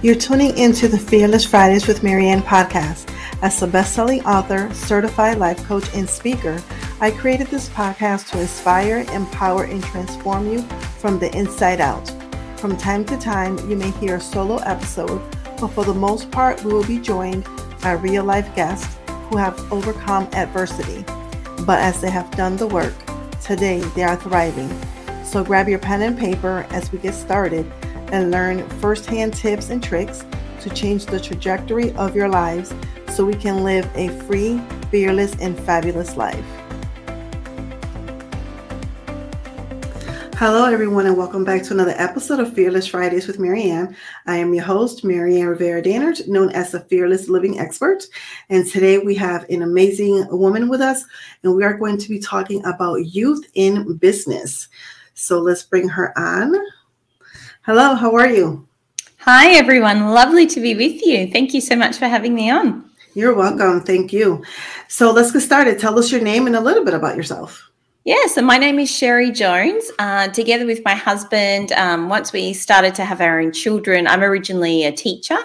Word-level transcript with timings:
You're 0.00 0.14
tuning 0.14 0.56
into 0.56 0.86
the 0.86 0.96
Fearless 0.96 1.44
Fridays 1.44 1.88
with 1.88 2.02
Maryann 2.02 2.42
podcast. 2.42 3.12
As 3.42 3.60
a 3.60 3.66
best-selling 3.66 4.24
author, 4.24 4.72
certified 4.72 5.38
life 5.38 5.64
coach, 5.64 5.92
and 5.92 6.08
speaker, 6.08 6.62
I 7.00 7.10
created 7.10 7.48
this 7.48 7.68
podcast 7.70 8.30
to 8.30 8.40
inspire, 8.40 9.04
empower, 9.12 9.64
and 9.64 9.82
transform 9.82 10.52
you 10.52 10.62
from 11.00 11.18
the 11.18 11.36
inside 11.36 11.80
out. 11.80 12.08
From 12.58 12.76
time 12.76 13.04
to 13.06 13.16
time, 13.16 13.58
you 13.68 13.74
may 13.74 13.90
hear 13.90 14.14
a 14.14 14.20
solo 14.20 14.58
episode, 14.58 15.20
but 15.60 15.72
for 15.72 15.84
the 15.84 15.94
most 15.94 16.30
part, 16.30 16.62
we 16.62 16.72
will 16.72 16.86
be 16.86 17.00
joined 17.00 17.44
by 17.82 17.94
real-life 17.94 18.54
guests 18.54 18.96
who 19.28 19.36
have 19.36 19.72
overcome 19.72 20.28
adversity. 20.32 21.04
But 21.66 21.80
as 21.80 22.00
they 22.00 22.10
have 22.10 22.30
done 22.30 22.56
the 22.56 22.68
work, 22.68 22.94
today 23.42 23.80
they 23.96 24.04
are 24.04 24.14
thriving. 24.14 24.70
So 25.24 25.42
grab 25.42 25.68
your 25.68 25.80
pen 25.80 26.02
and 26.02 26.16
paper 26.16 26.68
as 26.70 26.92
we 26.92 27.00
get 27.00 27.14
started 27.14 27.70
and 28.12 28.30
learn 28.30 28.68
firsthand 28.80 29.34
tips 29.34 29.70
and 29.70 29.82
tricks 29.82 30.24
to 30.60 30.70
change 30.70 31.06
the 31.06 31.20
trajectory 31.20 31.92
of 31.92 32.16
your 32.16 32.28
lives 32.28 32.74
so 33.08 33.24
we 33.24 33.34
can 33.34 33.64
live 33.64 33.88
a 33.94 34.08
free, 34.22 34.60
fearless, 34.90 35.34
and 35.40 35.58
fabulous 35.60 36.16
life. 36.16 36.44
Hello, 40.38 40.66
everyone, 40.66 41.04
and 41.06 41.16
welcome 41.16 41.44
back 41.44 41.64
to 41.64 41.74
another 41.74 41.94
episode 41.96 42.38
of 42.38 42.54
Fearless 42.54 42.86
Fridays 42.86 43.26
with 43.26 43.38
Maryann. 43.38 43.96
I 44.26 44.36
am 44.36 44.54
your 44.54 44.62
host, 44.62 45.02
Maryann 45.02 45.48
Rivera 45.48 45.82
Dannert, 45.82 46.28
known 46.28 46.50
as 46.50 46.70
the 46.70 46.78
Fearless 46.78 47.28
Living 47.28 47.58
Expert. 47.58 48.04
And 48.48 48.64
today 48.64 48.98
we 48.98 49.16
have 49.16 49.48
an 49.50 49.62
amazing 49.62 50.28
woman 50.30 50.68
with 50.68 50.80
us, 50.80 51.04
and 51.42 51.56
we 51.56 51.64
are 51.64 51.76
going 51.76 51.98
to 51.98 52.08
be 52.08 52.20
talking 52.20 52.64
about 52.64 53.04
youth 53.06 53.44
in 53.54 53.96
business. 53.96 54.68
So 55.14 55.40
let's 55.40 55.64
bring 55.64 55.88
her 55.88 56.16
on. 56.16 56.54
Hello, 57.68 57.94
how 57.94 58.14
are 58.14 58.30
you? 58.30 58.66
Hi, 59.18 59.50
everyone. 59.50 60.06
Lovely 60.06 60.46
to 60.46 60.58
be 60.58 60.74
with 60.74 61.04
you. 61.04 61.30
Thank 61.30 61.52
you 61.52 61.60
so 61.60 61.76
much 61.76 61.98
for 61.98 62.06
having 62.06 62.34
me 62.34 62.48
on. 62.48 62.90
You're 63.12 63.34
welcome. 63.34 63.82
Thank 63.82 64.10
you. 64.10 64.42
So 64.88 65.12
let's 65.12 65.32
get 65.32 65.40
started. 65.40 65.78
Tell 65.78 65.98
us 65.98 66.10
your 66.10 66.22
name 66.22 66.46
and 66.46 66.56
a 66.56 66.62
little 66.62 66.82
bit 66.82 66.94
about 66.94 67.14
yourself. 67.14 67.70
Yeah, 68.08 68.26
so 68.26 68.40
my 68.40 68.56
name 68.56 68.78
is 68.78 68.88
Sheri 68.88 69.34
Jones. 69.34 69.90
Uh, 69.98 70.28
together 70.28 70.64
with 70.64 70.80
my 70.82 70.94
husband, 70.94 71.72
um, 71.72 72.08
once 72.08 72.32
we 72.32 72.54
started 72.54 72.94
to 72.94 73.04
have 73.04 73.20
our 73.20 73.38
own 73.38 73.52
children, 73.52 74.06
I'm 74.06 74.22
originally 74.22 74.84
a 74.84 74.92
teacher 74.92 75.36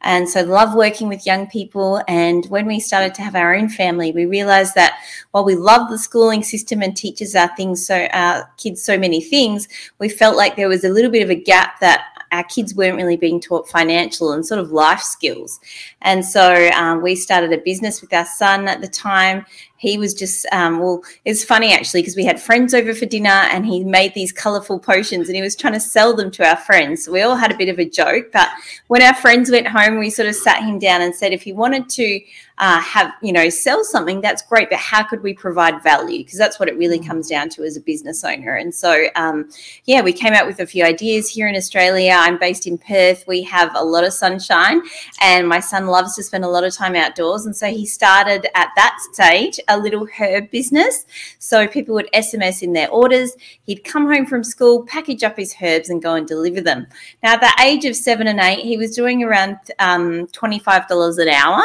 and 0.00 0.26
so 0.26 0.42
love 0.42 0.74
working 0.74 1.08
with 1.08 1.26
young 1.26 1.46
people. 1.46 2.02
And 2.08 2.46
when 2.46 2.64
we 2.64 2.80
started 2.80 3.12
to 3.16 3.22
have 3.22 3.34
our 3.34 3.54
own 3.54 3.68
family, 3.68 4.12
we 4.12 4.24
realized 4.24 4.74
that 4.76 4.98
while 5.32 5.44
we 5.44 5.56
love 5.56 5.90
the 5.90 5.98
schooling 5.98 6.42
system 6.42 6.80
and 6.80 6.96
teaches 6.96 7.34
our 7.34 7.54
things 7.54 7.86
so 7.86 8.06
our 8.12 8.50
kids 8.56 8.82
so 8.82 8.96
many 8.96 9.20
things, 9.20 9.68
we 9.98 10.08
felt 10.08 10.38
like 10.38 10.56
there 10.56 10.68
was 10.68 10.84
a 10.84 10.88
little 10.88 11.10
bit 11.10 11.22
of 11.22 11.28
a 11.28 11.34
gap 11.34 11.80
that 11.80 12.04
our 12.32 12.44
kids 12.44 12.74
weren't 12.74 12.96
really 12.96 13.16
being 13.16 13.40
taught 13.40 13.68
financial 13.68 14.32
and 14.32 14.44
sort 14.44 14.60
of 14.60 14.72
life 14.72 15.00
skills. 15.00 15.60
And 16.02 16.24
so 16.24 16.70
um, 16.70 17.02
we 17.02 17.14
started 17.14 17.52
a 17.52 17.58
business 17.58 18.00
with 18.00 18.12
our 18.12 18.26
son 18.26 18.68
at 18.68 18.80
the 18.80 18.88
time 18.88 19.44
he 19.78 19.98
was 19.98 20.14
just 20.14 20.46
um, 20.52 20.78
well 20.78 21.02
it's 21.24 21.44
funny 21.44 21.72
actually 21.72 22.02
because 22.02 22.16
we 22.16 22.24
had 22.24 22.40
friends 22.40 22.74
over 22.74 22.94
for 22.94 23.06
dinner 23.06 23.28
and 23.28 23.66
he 23.66 23.84
made 23.84 24.14
these 24.14 24.32
colorful 24.32 24.78
potions 24.78 25.28
and 25.28 25.36
he 25.36 25.42
was 25.42 25.56
trying 25.56 25.72
to 25.72 25.80
sell 25.80 26.14
them 26.14 26.30
to 26.30 26.46
our 26.46 26.56
friends. 26.56 27.04
So 27.04 27.12
we 27.12 27.22
all 27.22 27.36
had 27.36 27.52
a 27.52 27.56
bit 27.56 27.68
of 27.68 27.78
a 27.78 27.88
joke 27.88 28.32
but 28.32 28.48
when 28.88 29.02
our 29.02 29.14
friends 29.14 29.50
went 29.50 29.68
home 29.68 29.98
we 29.98 30.10
sort 30.10 30.28
of 30.28 30.34
sat 30.34 30.62
him 30.62 30.78
down 30.78 31.02
and 31.02 31.14
said 31.14 31.32
if 31.32 31.42
he 31.42 31.52
wanted 31.52 31.88
to 31.90 32.20
uh, 32.58 32.80
have 32.80 33.12
you 33.20 33.32
know 33.32 33.50
sell 33.50 33.84
something 33.84 34.22
that's 34.22 34.40
great 34.40 34.70
but 34.70 34.78
how 34.78 35.02
could 35.02 35.22
we 35.22 35.34
provide 35.34 35.82
value? 35.82 36.24
Because 36.24 36.38
that's 36.38 36.58
what 36.58 36.68
it 36.68 36.76
really 36.78 36.98
mm. 36.98 37.06
comes 37.06 37.28
down 37.28 37.50
to 37.50 37.64
as 37.64 37.76
a 37.76 37.80
business 37.80 38.24
owner. 38.24 38.54
And 38.54 38.74
so 38.74 39.08
um, 39.14 39.50
yeah 39.84 40.00
we 40.00 40.12
came 40.12 40.32
out 40.32 40.46
with 40.46 40.60
a 40.60 40.66
few 40.66 40.84
ideas 40.84 41.28
here 41.28 41.48
in 41.48 41.54
australia. 41.54 42.16
I'm 42.16 42.38
based 42.38 42.66
in 42.66 42.78
perth. 42.78 43.24
We 43.26 43.42
have 43.42 43.72
a 43.74 43.84
lot 43.84 44.04
of 44.04 44.12
sunshine 44.12 44.80
and 45.20 45.48
my 45.48 45.60
son 45.60 45.86
loves 45.86 46.16
to 46.16 46.22
spend 46.22 46.44
a 46.44 46.48
lot 46.48 46.64
of 46.64 46.74
time 46.74 46.96
outdoors. 46.96 47.46
And 47.46 47.54
so 47.54 47.66
he 47.66 47.84
started 47.84 48.46
at 48.54 48.70
that 48.76 48.98
stage 49.12 49.60
a 49.68 49.78
little 49.78 50.06
herb 50.18 50.50
business 50.50 51.06
so 51.38 51.66
people 51.66 51.94
would 51.94 52.08
sms 52.14 52.62
in 52.62 52.72
their 52.72 52.90
orders 52.90 53.36
he'd 53.64 53.84
come 53.84 54.06
home 54.06 54.26
from 54.26 54.42
school 54.42 54.84
package 54.84 55.24
up 55.24 55.36
his 55.36 55.54
herbs 55.60 55.88
and 55.90 56.02
go 56.02 56.14
and 56.14 56.26
deliver 56.26 56.60
them 56.60 56.86
now 57.22 57.34
at 57.34 57.40
the 57.40 57.62
age 57.62 57.84
of 57.84 57.94
seven 57.94 58.26
and 58.26 58.40
eight 58.40 58.64
he 58.64 58.76
was 58.76 58.94
doing 58.94 59.22
around 59.22 59.56
um, 59.78 60.26
$25 60.28 61.18
an 61.18 61.28
hour 61.28 61.62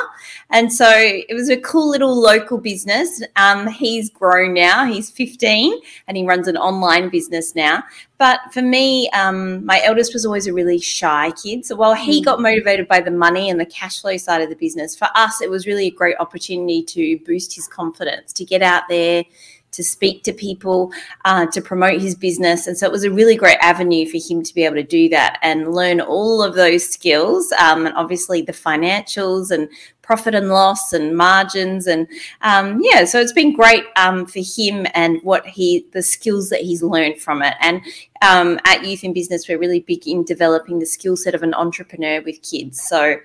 and 0.52 0.72
so 0.72 0.90
it 0.90 1.34
was 1.34 1.50
a 1.50 1.58
cool 1.58 1.90
little 1.90 2.14
local 2.14 2.58
business. 2.58 3.22
Um, 3.38 3.68
he's 3.68 4.10
grown 4.10 4.54
now, 4.54 4.86
he's 4.86 5.10
15 5.10 5.80
and 6.08 6.18
he 6.18 6.26
runs 6.26 6.48
an 6.48 6.58
online 6.58 7.10
business 7.10 7.56
now. 7.56 7.84
But 8.18 8.40
for 8.54 8.62
me, 8.62 9.10
um, 9.12 9.66
my 9.66 9.82
eldest 9.84 10.14
was 10.14 10.26
always 10.28 10.46
a 10.46 10.54
really 10.54 10.80
shy 10.80 11.32
kid. 11.42 11.66
So 11.66 11.76
while 11.76 11.96
he 11.96 12.22
got 12.22 12.40
motivated 12.40 12.88
by 12.88 13.02
the 13.02 13.10
money 13.10 13.50
and 13.50 13.60
the 13.60 13.66
cash 13.66 14.02
flow 14.02 14.16
side 14.18 14.44
of 14.44 14.50
the 14.50 14.56
business, 14.56 14.96
for 14.96 15.08
us, 15.16 15.42
it 15.42 15.50
was 15.50 15.66
really 15.66 15.88
a 15.88 15.92
great 15.92 16.16
opportunity 16.20 16.84
to 16.84 17.18
boost 17.26 17.56
his 17.56 17.68
confidence, 17.68 17.91
to 17.94 18.46
get 18.46 18.62
out 18.62 18.84
there, 18.90 19.24
to 19.72 19.84
speak 19.84 20.24
to 20.24 20.34
people, 20.34 20.92
uh, 21.26 21.46
to 21.48 21.62
promote 21.62 22.02
his 22.02 22.16
business. 22.16 22.68
And 22.68 22.78
so 22.78 22.86
it 22.86 22.92
was 22.92 23.04
a 23.04 23.12
really 23.12 23.36
great 23.36 23.58
avenue 23.62 24.06
for 24.06 24.18
him 24.18 24.44
to 24.44 24.54
be 24.54 24.66
able 24.66 24.76
to 24.76 24.84
do 24.84 25.10
that 25.10 25.40
and 25.42 25.74
learn 25.74 26.02
all 26.02 26.44
of 26.44 26.56
those 26.56 26.88
skills 26.88 27.52
um, 27.54 27.86
and 27.86 27.96
obviously 27.96 28.42
the 28.42 28.52
financials 28.52 29.52
and 29.52 29.70
profit 30.02 30.36
and 30.36 30.50
loss 30.50 30.92
and 30.92 31.16
margins 31.16 31.88
and 31.88 32.06
um, 32.42 32.82
yeah 32.82 33.06
so 33.06 33.18
it's 33.18 33.32
been 33.32 33.54
great 33.54 33.86
um, 33.96 34.26
for 34.26 34.42
him 34.44 34.86
and 34.94 35.22
what 35.24 35.46
he 35.46 35.86
the 35.94 36.02
skills 36.02 36.50
that 36.50 36.60
he's 36.60 36.84
learned 36.84 37.18
from 37.18 37.42
it 37.42 37.54
and 37.62 37.82
um, 38.22 38.60
at 38.66 38.86
youth 38.86 39.06
in 39.06 39.14
business 39.14 39.48
we're 39.48 39.58
really 39.58 39.80
big 39.80 40.06
in 40.06 40.26
developing 40.26 40.80
the 40.80 40.86
skill 40.86 41.16
set 41.16 41.34
of 41.34 41.44
an 41.44 41.54
entrepreneur 41.54 42.22
with 42.24 42.42
kids 42.42 42.82
so 42.82 43.16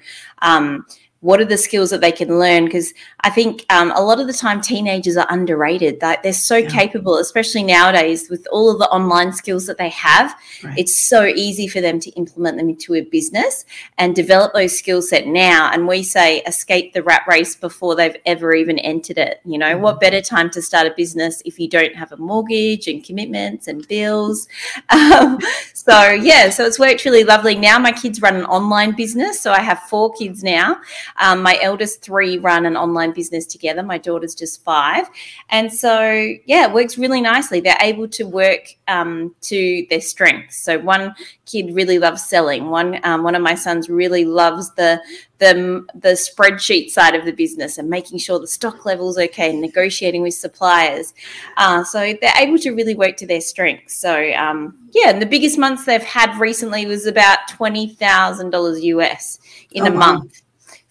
um, 0.43 0.87
what 1.21 1.41
are 1.41 1.44
the 1.44 1.56
skills 1.56 1.91
that 1.91 2.00
they 2.00 2.12
can 2.12 2.38
learn? 2.38 2.66
Because 2.66 2.93
i 3.21 3.31
think 3.31 3.65
um, 3.71 3.91
a 3.97 4.00
lot 4.00 4.21
of 4.21 4.27
the 4.27 4.32
time 4.32 4.60
teenagers 4.60 5.16
are 5.16 5.27
underrated. 5.31 6.00
That 6.00 6.22
they're 6.22 6.32
so 6.32 6.56
yeah. 6.56 6.69
capable 6.69 7.16
especially 7.16 7.62
nowadays 7.62 8.28
with 8.31 8.47
all 8.53 8.71
of 8.71 8.78
the 8.78 8.88
online 8.91 9.32
skills 9.32 9.66
that 9.66 9.78
they 9.78 9.88
have. 9.91 10.37
Right. 10.62 10.78
it's 10.78 11.09
so 11.09 11.25
easy 11.25 11.69
for 11.69 11.81
them 11.81 12.00
to 12.00 12.10
implement 12.12 12.56
them 12.56 12.69
into 12.69 12.94
a 12.94 13.03
business 13.03 13.65
and 13.99 14.15
develop 14.15 14.53
those 14.54 14.78
skill 14.78 15.03
set 15.03 15.27
now. 15.27 15.71
And 15.72 15.87
we 15.87 16.03
say 16.03 16.43
escape 16.43 16.93
the 16.93 17.03
rat 17.03 17.22
race 17.27 17.54
before 17.56 17.94
they've 17.94 18.16
ever 18.27 18.54
even 18.54 18.78
entered 18.78 19.19
it. 19.19 19.41
You 19.44 19.59
know 19.59 19.72
mm-hmm. 19.72 19.83
what 19.83 20.00
better 20.00 20.21
time 20.21 20.50
to 20.50 20.62
start 20.62 20.87
a 20.87 20.94
business 20.97 21.43
if 21.44 21.59
you 21.59 21.69
don't 21.69 21.94
have 21.94 22.12
a 22.12 22.16
mortgage 22.16 22.88
and 22.88 23.04
commitments 23.04 23.69
and 23.69 23.87
bills? 23.88 24.48
Um, 24.97 25.38
so 25.75 26.10
yeah 26.10 26.48
so 26.50 26.65
it's 26.65 26.78
worked 26.78 27.04
really 27.04 27.25
lovely. 27.25 27.54
Now 27.54 27.78
my 27.78 27.93
kids 27.93 28.21
run 28.22 28.37
an 28.37 28.44
online 28.44 28.93
business 28.93 29.41
so 29.41 29.53
i 29.53 29.60
have 29.60 29.81
four 29.84 30.12
kids 30.15 30.43
now 30.43 30.81
um, 31.19 31.43
my 31.43 31.59
eldest 31.60 32.03
three 32.03 32.38
run 32.38 32.66
an 32.66 32.77
online 32.77 33.12
business 33.12 33.47
together. 33.47 33.82
My 33.82 33.99
daughter's 33.99 34.34
just 34.34 34.62
five. 34.65 35.06
And 35.50 35.72
so, 35.72 36.10
yeah, 36.47 36.69
it 36.69 36.72
works 36.72 36.99
really 36.99 37.21
nicely. 37.21 37.60
They're 37.60 37.77
able 37.81 38.09
to 38.09 38.25
work 38.25 38.69
um, 38.88 39.34
to 39.43 39.87
their 39.91 40.00
strengths. 40.00 40.56
So 40.56 40.78
one 40.78 41.15
kid 41.47 41.75
really 41.75 41.99
loves 41.99 42.25
selling. 42.25 42.71
One 42.71 43.00
um, 43.04 43.22
one 43.22 43.34
of 43.34 43.43
my 43.43 43.54
sons 43.54 43.88
really 43.88 44.25
loves 44.25 44.75
the 44.75 45.00
the 45.38 45.87
the 45.94 46.10
spreadsheet 46.10 46.91
side 46.91 47.15
of 47.15 47.25
the 47.25 47.33
business 47.33 47.78
and 47.78 47.88
making 47.88 48.19
sure 48.19 48.38
the 48.38 48.47
stock 48.47 48.84
levels 48.84 49.19
okay 49.19 49.50
and 49.50 49.60
negotiating 49.60 50.22
with 50.22 50.34
suppliers. 50.34 51.15
Uh, 51.56 51.84
so 51.84 52.15
they're 52.21 52.33
able 52.38 52.59
to 52.59 52.71
really 52.72 52.94
work 52.94 53.16
to 53.19 53.27
their 53.27 53.41
strengths. 53.41 53.97
So 53.97 54.33
um, 54.33 54.78
yeah, 54.93 55.10
and 55.10 55.22
the 55.22 55.27
biggest 55.27 55.59
months 55.59 55.84
they've 55.84 56.03
had 56.03 56.38
recently 56.41 56.87
was 56.87 57.06
about 57.06 57.38
twenty 57.48 57.88
thousand 57.88 58.50
dollars 58.50 58.83
US 58.84 59.38
in 59.72 59.84
oh, 59.84 59.87
a 59.87 59.93
wow. 59.93 59.98
month. 59.98 60.43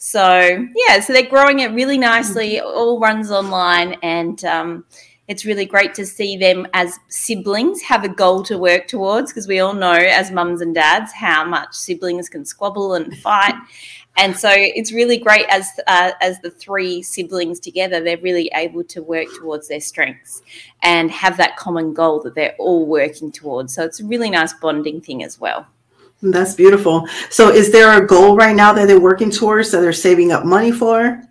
So 0.06 0.68
yeah, 0.88 1.00
so 1.00 1.14
they're 1.14 1.24
growing 1.24 1.62
it 1.62 1.72
really 1.72 1.98
nicely. 1.98 2.58
It 2.58 2.64
all 2.64 3.00
runs 3.00 3.32
online, 3.32 3.94
and 4.04 4.46
um, 4.46 4.86
it's 5.28 5.46
really 5.46 5.66
great 5.66 5.96
to 5.96 6.06
see 6.06 6.38
them 6.38 6.68
as 6.76 7.00
siblings 7.08 7.82
have 7.82 8.04
a 8.04 8.10
goal 8.10 8.44
to 8.44 8.60
work 8.60 8.88
towards. 8.88 9.32
Because 9.32 9.48
we 9.48 9.60
all 9.60 9.74
know, 9.74 9.94
as 9.94 10.30
mums 10.30 10.62
and 10.62 10.76
dads, 10.76 11.12
how 11.12 11.44
much 11.44 11.74
siblings 11.74 12.30
can 12.30 12.46
squabble 12.46 12.94
and 12.94 13.18
fight. 13.18 13.56
And 14.18 14.34
so 14.38 14.50
it's 14.50 14.94
really 14.94 15.18
great 15.18 15.46
as 15.50 15.68
uh, 15.88 16.12
as 16.22 16.40
the 16.40 16.50
three 16.50 17.02
siblings 17.02 17.60
together, 17.60 18.02
they're 18.02 18.16
really 18.20 18.50
able 18.54 18.86
to 18.86 19.04
work 19.04 19.28
towards 19.38 19.68
their 19.68 19.82
strengths 19.82 20.42
and 20.82 21.12
have 21.12 21.36
that 21.36 21.58
common 21.58 21.94
goal 21.94 22.22
that 22.22 22.34
they're 22.34 22.56
all 22.58 22.86
working 22.86 23.30
towards. 23.30 23.76
So 23.76 23.84
it's 23.84 24.00
a 24.00 24.06
really 24.06 24.30
nice 24.30 24.54
bonding 24.54 25.02
thing 25.02 25.22
as 25.22 25.38
well. 25.38 25.68
That's 26.32 26.56
beautiful. 26.56 27.08
So, 27.30 27.50
is 27.50 27.72
there 27.72 28.02
a 28.02 28.06
goal 28.06 28.36
right 28.36 28.56
now 28.56 28.74
that 28.74 28.88
they're 28.88 29.00
working 29.00 29.32
towards 29.32 29.72
that 29.72 29.82
they're 29.82 29.94
saving 29.94 30.32
up 30.32 30.46
money 30.46 30.72
for? 30.72 31.22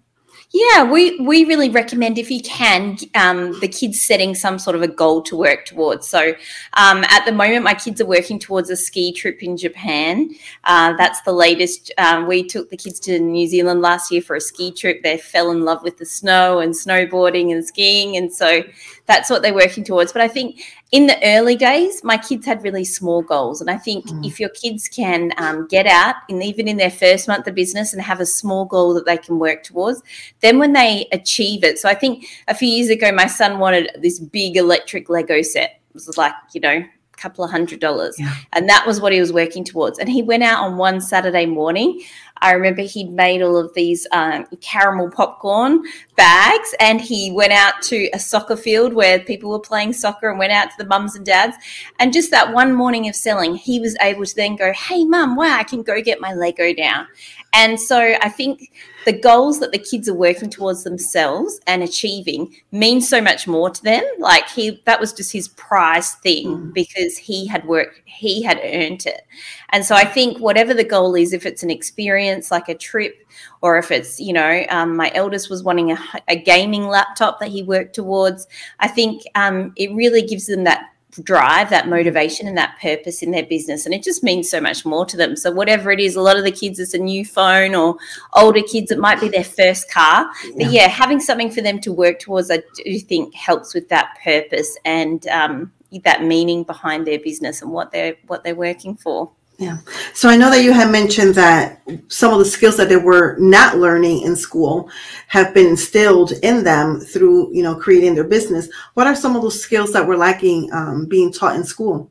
Yeah, 0.55 0.85
we, 0.85 1.19
we 1.19 1.44
really 1.46 1.69
recommend 1.69 2.17
if 2.17 2.31
you 2.31 2.41
can, 2.41 2.96
um, 3.17 3.58
the 3.58 3.67
kids 3.67 4.02
setting 4.02 4.37
some 4.37 4.56
sort 4.56 4.76
of 4.76 4.82
a 4.82 4.88
goal 4.88 5.20
to 5.23 5.37
work 5.37 5.64
towards. 5.64 6.06
So 6.06 6.32
um, 6.75 7.02
at 7.08 7.25
the 7.25 7.32
moment, 7.32 7.64
my 7.64 7.75
kids 7.75 8.00
are 8.00 8.06
working 8.06 8.38
towards 8.38 8.70
a 8.70 8.76
ski 8.76 9.12
trip 9.12 9.43
in 9.43 9.56
Japan. 9.56 10.31
Uh, 10.62 10.93
that's 10.97 11.20
the 11.23 11.32
latest. 11.32 11.90
Um, 11.99 12.29
we 12.29 12.47
took 12.47 12.70
the 12.70 12.76
kids 12.76 13.00
to 13.00 13.19
New 13.19 13.49
Zealand 13.49 13.82
last 13.82 14.12
year 14.12 14.23
for 14.23 14.37
a 14.37 14.40
ski 14.40 14.70
trip. 14.70 15.02
They 15.02 15.19
fell 15.19 15.50
in 15.50 15.64
love 15.64 15.82
with 15.82 15.99
the 15.99 16.06
snow 16.06 16.61
and 16.61 16.73
snowboarding 16.73 17.50
and 17.50 17.67
skiing. 17.67 18.17
And 18.17 18.32
so 18.32 18.62
that's 19.06 19.29
what 19.29 19.43
they're 19.43 19.55
working 19.55 19.85
towards. 19.85 20.12
But 20.12 20.23
I 20.23 20.29
think 20.29 20.61
in 20.91 21.06
the 21.06 21.19
early 21.23 21.56
days, 21.56 22.03
my 22.03 22.17
kids 22.17 22.47
had 22.47 22.62
really 22.62 22.85
small 22.85 23.23
goals. 23.23 23.61
And 23.61 23.71
I 23.71 23.77
think 23.77 24.06
mm. 24.06 24.27
if 24.27 24.41
your 24.41 24.49
kids 24.51 24.89
can 24.89 25.33
um, 25.37 25.67
get 25.69 25.87
out, 25.87 26.17
and 26.29 26.43
even 26.43 26.69
in 26.69 26.77
their 26.77 26.91
first 26.91 27.29
month 27.29 27.47
of 27.47 27.55
business, 27.55 27.93
and 27.93 28.01
have 28.03 28.21
a 28.21 28.27
small 28.27 28.65
goal 28.65 28.95
that 28.95 29.05
they 29.05 29.19
can 29.19 29.39
work 29.39 29.62
towards, 29.62 30.03
then 30.41 30.59
when 30.59 30.73
they 30.73 31.06
achieve 31.12 31.65
it. 31.65 31.79
So 31.79 31.89
I 31.89 31.95
think 31.95 32.27
a 32.49 32.55
few 32.55 32.69
years 32.69 32.89
ago, 32.89 33.12
my 33.12 33.27
son 33.27 33.59
wanted 33.59 33.91
this 34.01 34.19
big 34.19 34.56
electric 34.56 35.09
Lego 35.09 35.43
set. 35.43 35.81
It 35.91 35.95
was 35.95 36.17
like, 36.17 36.33
you 36.53 36.61
know, 36.61 36.85
couple 37.16 37.44
of 37.44 37.50
hundred 37.50 37.81
dollars. 37.81 38.16
Yeah. 38.19 38.34
And 38.52 38.69
that 38.69 38.87
was 38.87 39.00
what 39.00 39.12
he 39.12 39.20
was 39.20 39.32
working 39.32 39.64
towards. 39.64 39.99
And 39.99 40.08
he 40.08 40.22
went 40.22 40.43
out 40.43 40.62
on 40.62 40.76
one 40.76 41.00
Saturday 41.00 41.46
morning. 41.46 42.00
I 42.38 42.52
remember 42.52 42.82
he'd 42.82 43.11
made 43.11 43.43
all 43.43 43.56
of 43.56 43.72
these 43.75 44.06
um, 44.12 44.46
caramel 44.61 45.11
popcorn 45.11 45.82
bags 46.16 46.75
and 46.81 47.00
he 47.00 47.31
went 47.31 47.52
out 47.52 47.81
to 47.82 48.08
a 48.12 48.19
soccer 48.19 48.56
field 48.56 48.93
where 48.93 49.20
people 49.20 49.50
were 49.50 49.61
playing 49.61 49.93
soccer 49.93 50.28
and 50.28 50.38
went 50.38 50.52
out 50.52 50.70
to 50.70 50.76
the 50.76 50.87
mums 50.87 51.14
and 51.16 51.25
dads. 51.25 51.56
And 52.00 52.12
just 52.12 52.31
that 52.32 52.52
one 52.52 52.75
morning 52.75 53.08
of 53.08 53.14
selling, 53.14 53.55
he 53.55 53.81
was 53.81 53.96
able 54.00 54.26
to 54.26 54.37
then 54.37 54.56
go, 54.56 54.72
Hey, 54.72 55.05
mum, 55.05 55.37
wow, 55.37 55.56
I 55.56 55.64
can 55.64 55.82
go 55.82 56.02
get 56.02 56.20
my 56.20 56.34
Lego 56.34 56.72
now. 56.76 57.06
And 57.55 57.81
so 57.81 58.17
I 58.21 58.29
think 58.29 58.73
the 59.05 59.12
goals 59.12 59.61
that 59.61 59.71
the 59.71 59.79
kids 59.79 60.09
are 60.09 60.15
working 60.15 60.51
towards 60.51 60.83
themselves 60.83 61.61
and 61.67 61.83
achieving 61.83 62.55
mean 62.73 63.01
so 63.01 63.21
much 63.21 63.47
more 63.47 63.71
to 63.71 63.83
them. 63.83 64.03
Like 64.19 64.49
he, 64.49 64.83
that 64.87 64.99
was 64.99 65.12
just 65.12 65.33
his 65.33 65.49
prize 65.49 66.15
thing 66.17 66.47
mm. 66.47 66.75
because 66.75 67.17
he 67.17 67.47
had 67.47 67.65
worked, 67.67 68.01
he 68.06 68.43
had 68.43 68.59
earned 68.59 69.06
it. 69.06 69.23
And 69.71 69.85
so 69.85 69.95
I 69.95 70.05
think 70.05 70.39
whatever 70.39 70.75
the 70.75 70.85
goal 70.85 71.15
is, 71.15 71.33
if 71.33 71.47
it's 71.47 71.62
an 71.62 71.71
experience 71.71 72.51
like 72.51 72.69
a 72.69 72.75
trip, 72.75 73.15
or 73.62 73.79
if 73.79 73.91
it's, 73.91 74.19
you 74.19 74.33
know, 74.33 74.65
um, 74.71 74.97
my 74.97 75.11
eldest 75.15 75.50
was 75.50 75.62
wanting 75.62 75.93
a, 75.93 75.99
a, 76.29 76.37
gaming 76.37 76.87
laptop 76.87 77.41
that 77.41 77.49
he 77.49 77.62
worked 77.62 77.95
towards, 77.95 78.47
I 78.81 78.89
think 78.89 79.23
um, 79.35 79.73
it 79.77 79.93
really 79.95 80.23
gives 80.23 80.47
them 80.47 80.65
that 80.65 80.94
drive, 81.22 81.70
that 81.70 81.88
motivation, 81.88 82.46
and 82.46 82.56
that 82.56 82.78
purpose 82.81 83.22
in 83.22 83.31
their 83.31 83.44
business. 83.44 83.84
And 83.84 83.94
it 83.94 84.02
just 84.02 84.22
means 84.22 84.50
so 84.50 84.61
much 84.61 84.84
more 84.84 85.05
to 85.06 85.16
them. 85.16 85.37
So, 85.37 85.50
whatever 85.50 85.90
it 85.90 86.00
is, 86.00 86.16
a 86.16 86.20
lot 86.20 86.37
of 86.37 86.44
the 86.44 86.50
kids, 86.50 86.78
it's 86.78 86.94
a 86.94 86.99
new 86.99 87.25
phone, 87.25 87.75
or 87.75 87.96
older 88.34 88.62
kids, 88.62 88.90
it 88.90 88.99
might 88.99 89.20
be 89.20 89.28
their 89.28 89.44
first 89.44 89.90
car. 89.90 90.31
But 90.56 90.70
yeah, 90.70 90.88
having 90.88 91.20
something 91.20 91.50
for 91.50 91.61
them 91.61 91.81
to 91.81 91.93
work 91.93 92.19
towards, 92.19 92.50
I 92.50 92.62
do 92.84 92.99
think 92.99 93.34
helps 93.34 93.75
with 93.75 93.88
that 93.88 94.19
purpose 94.22 94.76
and 94.84 95.26
um, 95.28 95.72
that 96.05 96.25
meaning 96.25 96.64
behind 96.64 97.06
their 97.06 97.19
business 97.19 97.62
and 97.62 97.70
what 97.70 97.93
they're 97.93 98.16
what 98.26 98.44
they're 98.44 98.55
working 98.55 98.96
for. 98.96 99.31
Yeah. 99.59 99.79
So 100.15 100.29
I 100.29 100.37
know 100.37 100.51
that 100.51 100.65
you 100.65 100.73
had 100.73 100.91
mentioned 100.91 101.37
that 101.37 101.81
some 102.09 102.33
of 102.33 102.41
the 102.41 102.45
skills 102.45 102.77
that 102.77 102.89
they 102.89 102.97
were 102.97 103.37
not 103.39 103.79
learning 103.79 104.23
in 104.23 104.35
school 104.35 104.91
have 105.29 105.55
been 105.55 105.69
instilled 105.69 106.33
in 106.43 106.65
them 106.65 107.01
through, 107.01 107.55
you 107.55 107.62
know, 107.62 107.77
creating 107.77 108.15
their 108.15 108.25
business. 108.25 108.69
What 108.95 109.06
are 109.06 109.15
some 109.15 109.37
of 109.37 109.43
those 109.43 109.61
skills 109.61 109.93
that 109.93 110.06
were 110.06 110.17
lacking 110.17 110.73
um, 110.73 111.06
being 111.06 111.33
taught 111.33 111.55
in 111.55 111.65
school? 111.65 112.11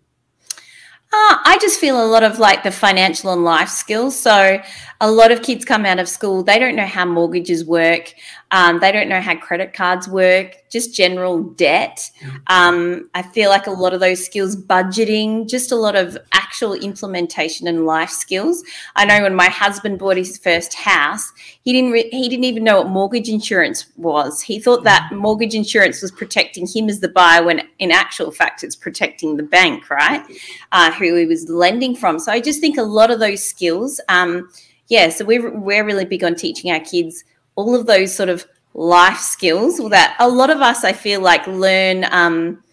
Uh, 1.16 1.38
I 1.46 1.60
just 1.62 1.80
feel 1.80 2.04
a 2.04 2.08
lot 2.08 2.24
of 2.24 2.40
like 2.40 2.64
the 2.64 2.72
financial 2.72 3.34
and 3.34 3.44
life 3.44 3.70
skills. 3.70 4.20
So, 4.20 4.60
a 5.04 5.12
lot 5.12 5.34
of 5.34 5.42
kids 5.42 5.66
come 5.66 5.86
out 5.86 6.00
of 6.00 6.08
school, 6.08 6.44
they 6.44 6.58
don't 6.58 6.78
know 6.78 6.86
how 6.86 7.04
mortgages 7.04 7.66
work. 7.66 8.14
Um, 8.52 8.80
they 8.80 8.90
don't 8.90 9.10
know 9.10 9.20
how 9.20 9.36
credit 9.36 9.74
cards 9.74 10.08
work, 10.08 10.56
just 10.70 10.96
general 10.96 11.44
debt. 11.44 12.10
Um, 12.48 13.10
I 13.14 13.22
feel 13.22 13.50
like 13.50 13.68
a 13.68 13.72
lot 13.72 13.94
of 13.94 14.00
those 14.00 14.26
skills, 14.26 14.56
budgeting, 14.56 15.50
just 15.50 15.74
a 15.74 15.76
lot 15.76 15.98
of 15.98 16.18
actual 16.32 16.74
implementation 16.74 17.68
and 17.68 17.86
life 17.86 18.12
skills. 18.12 18.64
I 18.96 19.04
know 19.04 19.24
when 19.24 19.36
my 19.36 19.50
husband 19.50 20.00
bought 20.00 20.16
his 20.16 20.38
first 20.38 20.74
house, 20.74 21.34
he 21.64 21.74
didn't 21.74 21.92
re- 21.92 22.10
he 22.10 22.30
didn't 22.30 22.46
even 22.46 22.64
know 22.64 22.78
what 22.78 22.88
mortgage 22.88 23.28
insurance 23.28 23.88
was. 23.98 24.40
He 24.40 24.58
thought 24.58 24.86
that 24.86 25.12
mortgage 25.12 25.54
insurance 25.54 26.02
was 26.02 26.12
protecting 26.12 26.66
him 26.66 26.88
as 26.88 27.02
the 27.02 27.10
buyer, 27.10 27.44
when 27.44 27.68
in 27.80 27.92
actual 27.92 28.32
fact 28.32 28.64
it's 28.64 28.78
protecting 28.78 29.36
the 29.36 29.44
bank, 29.44 29.90
right? 29.90 30.24
Uh, 30.72 30.94
who 30.94 31.14
he 31.16 31.26
was 31.26 31.50
lending 31.50 31.94
from. 31.94 32.20
So 32.20 32.32
I 32.32 32.40
just 32.40 32.62
think 32.62 32.78
a 32.78 32.84
lot 32.84 33.12
of 33.12 33.20
those 33.20 33.44
skills. 33.44 34.00
Um, 34.08 34.50
yeah, 34.94 35.10
so 35.10 35.26
we're 35.26 35.50
we're 35.50 35.84
really 35.84 36.06
big 36.06 36.24
on 36.24 36.36
teaching 36.36 36.70
our 36.72 36.80
kids 36.80 37.24
all 37.56 37.74
of 37.74 37.88
those 37.88 38.16
sort 38.16 38.30
of 38.30 38.46
life 38.76 39.18
skills 39.18 39.78
that 39.90 40.16
a 40.20 40.30
lot 40.30 40.52
of 40.52 40.62
us 40.62 40.84
I 40.84 40.94
feel 40.94 41.20
like 41.20 41.48
learn 41.48 42.06
um, 42.12 42.64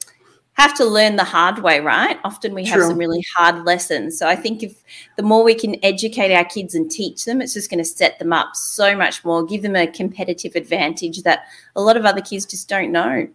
have 0.52 0.74
to 0.74 0.84
learn 0.84 1.16
the 1.16 1.24
hard 1.24 1.60
way, 1.60 1.80
right? 1.80 2.18
Often 2.22 2.52
we 2.52 2.66
have 2.66 2.80
True. 2.80 2.88
some 2.88 2.98
really 2.98 3.24
hard 3.34 3.64
lessons. 3.64 4.18
So 4.18 4.28
I 4.28 4.36
think 4.36 4.62
if 4.62 4.84
the 5.16 5.22
more 5.22 5.42
we 5.42 5.54
can 5.54 5.82
educate 5.82 6.30
our 6.34 6.44
kids 6.44 6.74
and 6.74 6.90
teach 6.90 7.24
them, 7.24 7.40
it's 7.40 7.54
just 7.54 7.70
going 7.70 7.78
to 7.78 7.86
set 7.86 8.18
them 8.18 8.34
up 8.34 8.54
so 8.54 8.94
much 8.94 9.24
more, 9.24 9.42
give 9.42 9.62
them 9.62 9.74
a 9.74 9.86
competitive 9.86 10.56
advantage 10.56 11.22
that 11.22 11.46
a 11.74 11.80
lot 11.80 11.96
of 11.96 12.04
other 12.04 12.20
kids 12.20 12.44
just 12.44 12.68
don't 12.68 12.92
know. 12.92 13.26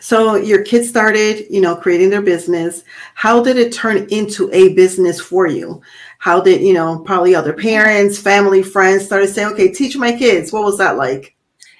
So 0.00 0.36
your 0.36 0.62
kids 0.62 0.88
started, 0.88 1.46
you 1.50 1.60
know, 1.60 1.76
creating 1.76 2.10
their 2.10 2.22
business. 2.22 2.84
How 3.14 3.42
did 3.42 3.56
it 3.56 3.72
turn 3.72 4.06
into 4.10 4.50
a 4.52 4.74
business 4.74 5.20
for 5.20 5.46
you? 5.46 5.82
How 6.18 6.40
did, 6.40 6.60
you 6.62 6.72
know, 6.72 7.00
probably 7.00 7.34
other 7.34 7.52
parents, 7.52 8.18
family, 8.18 8.62
friends 8.62 9.04
started 9.04 9.28
saying, 9.28 9.52
okay, 9.52 9.72
teach 9.72 9.96
my 9.96 10.12
kids. 10.12 10.52
What 10.52 10.64
was 10.64 10.78
that 10.78 10.96
like? 10.96 11.36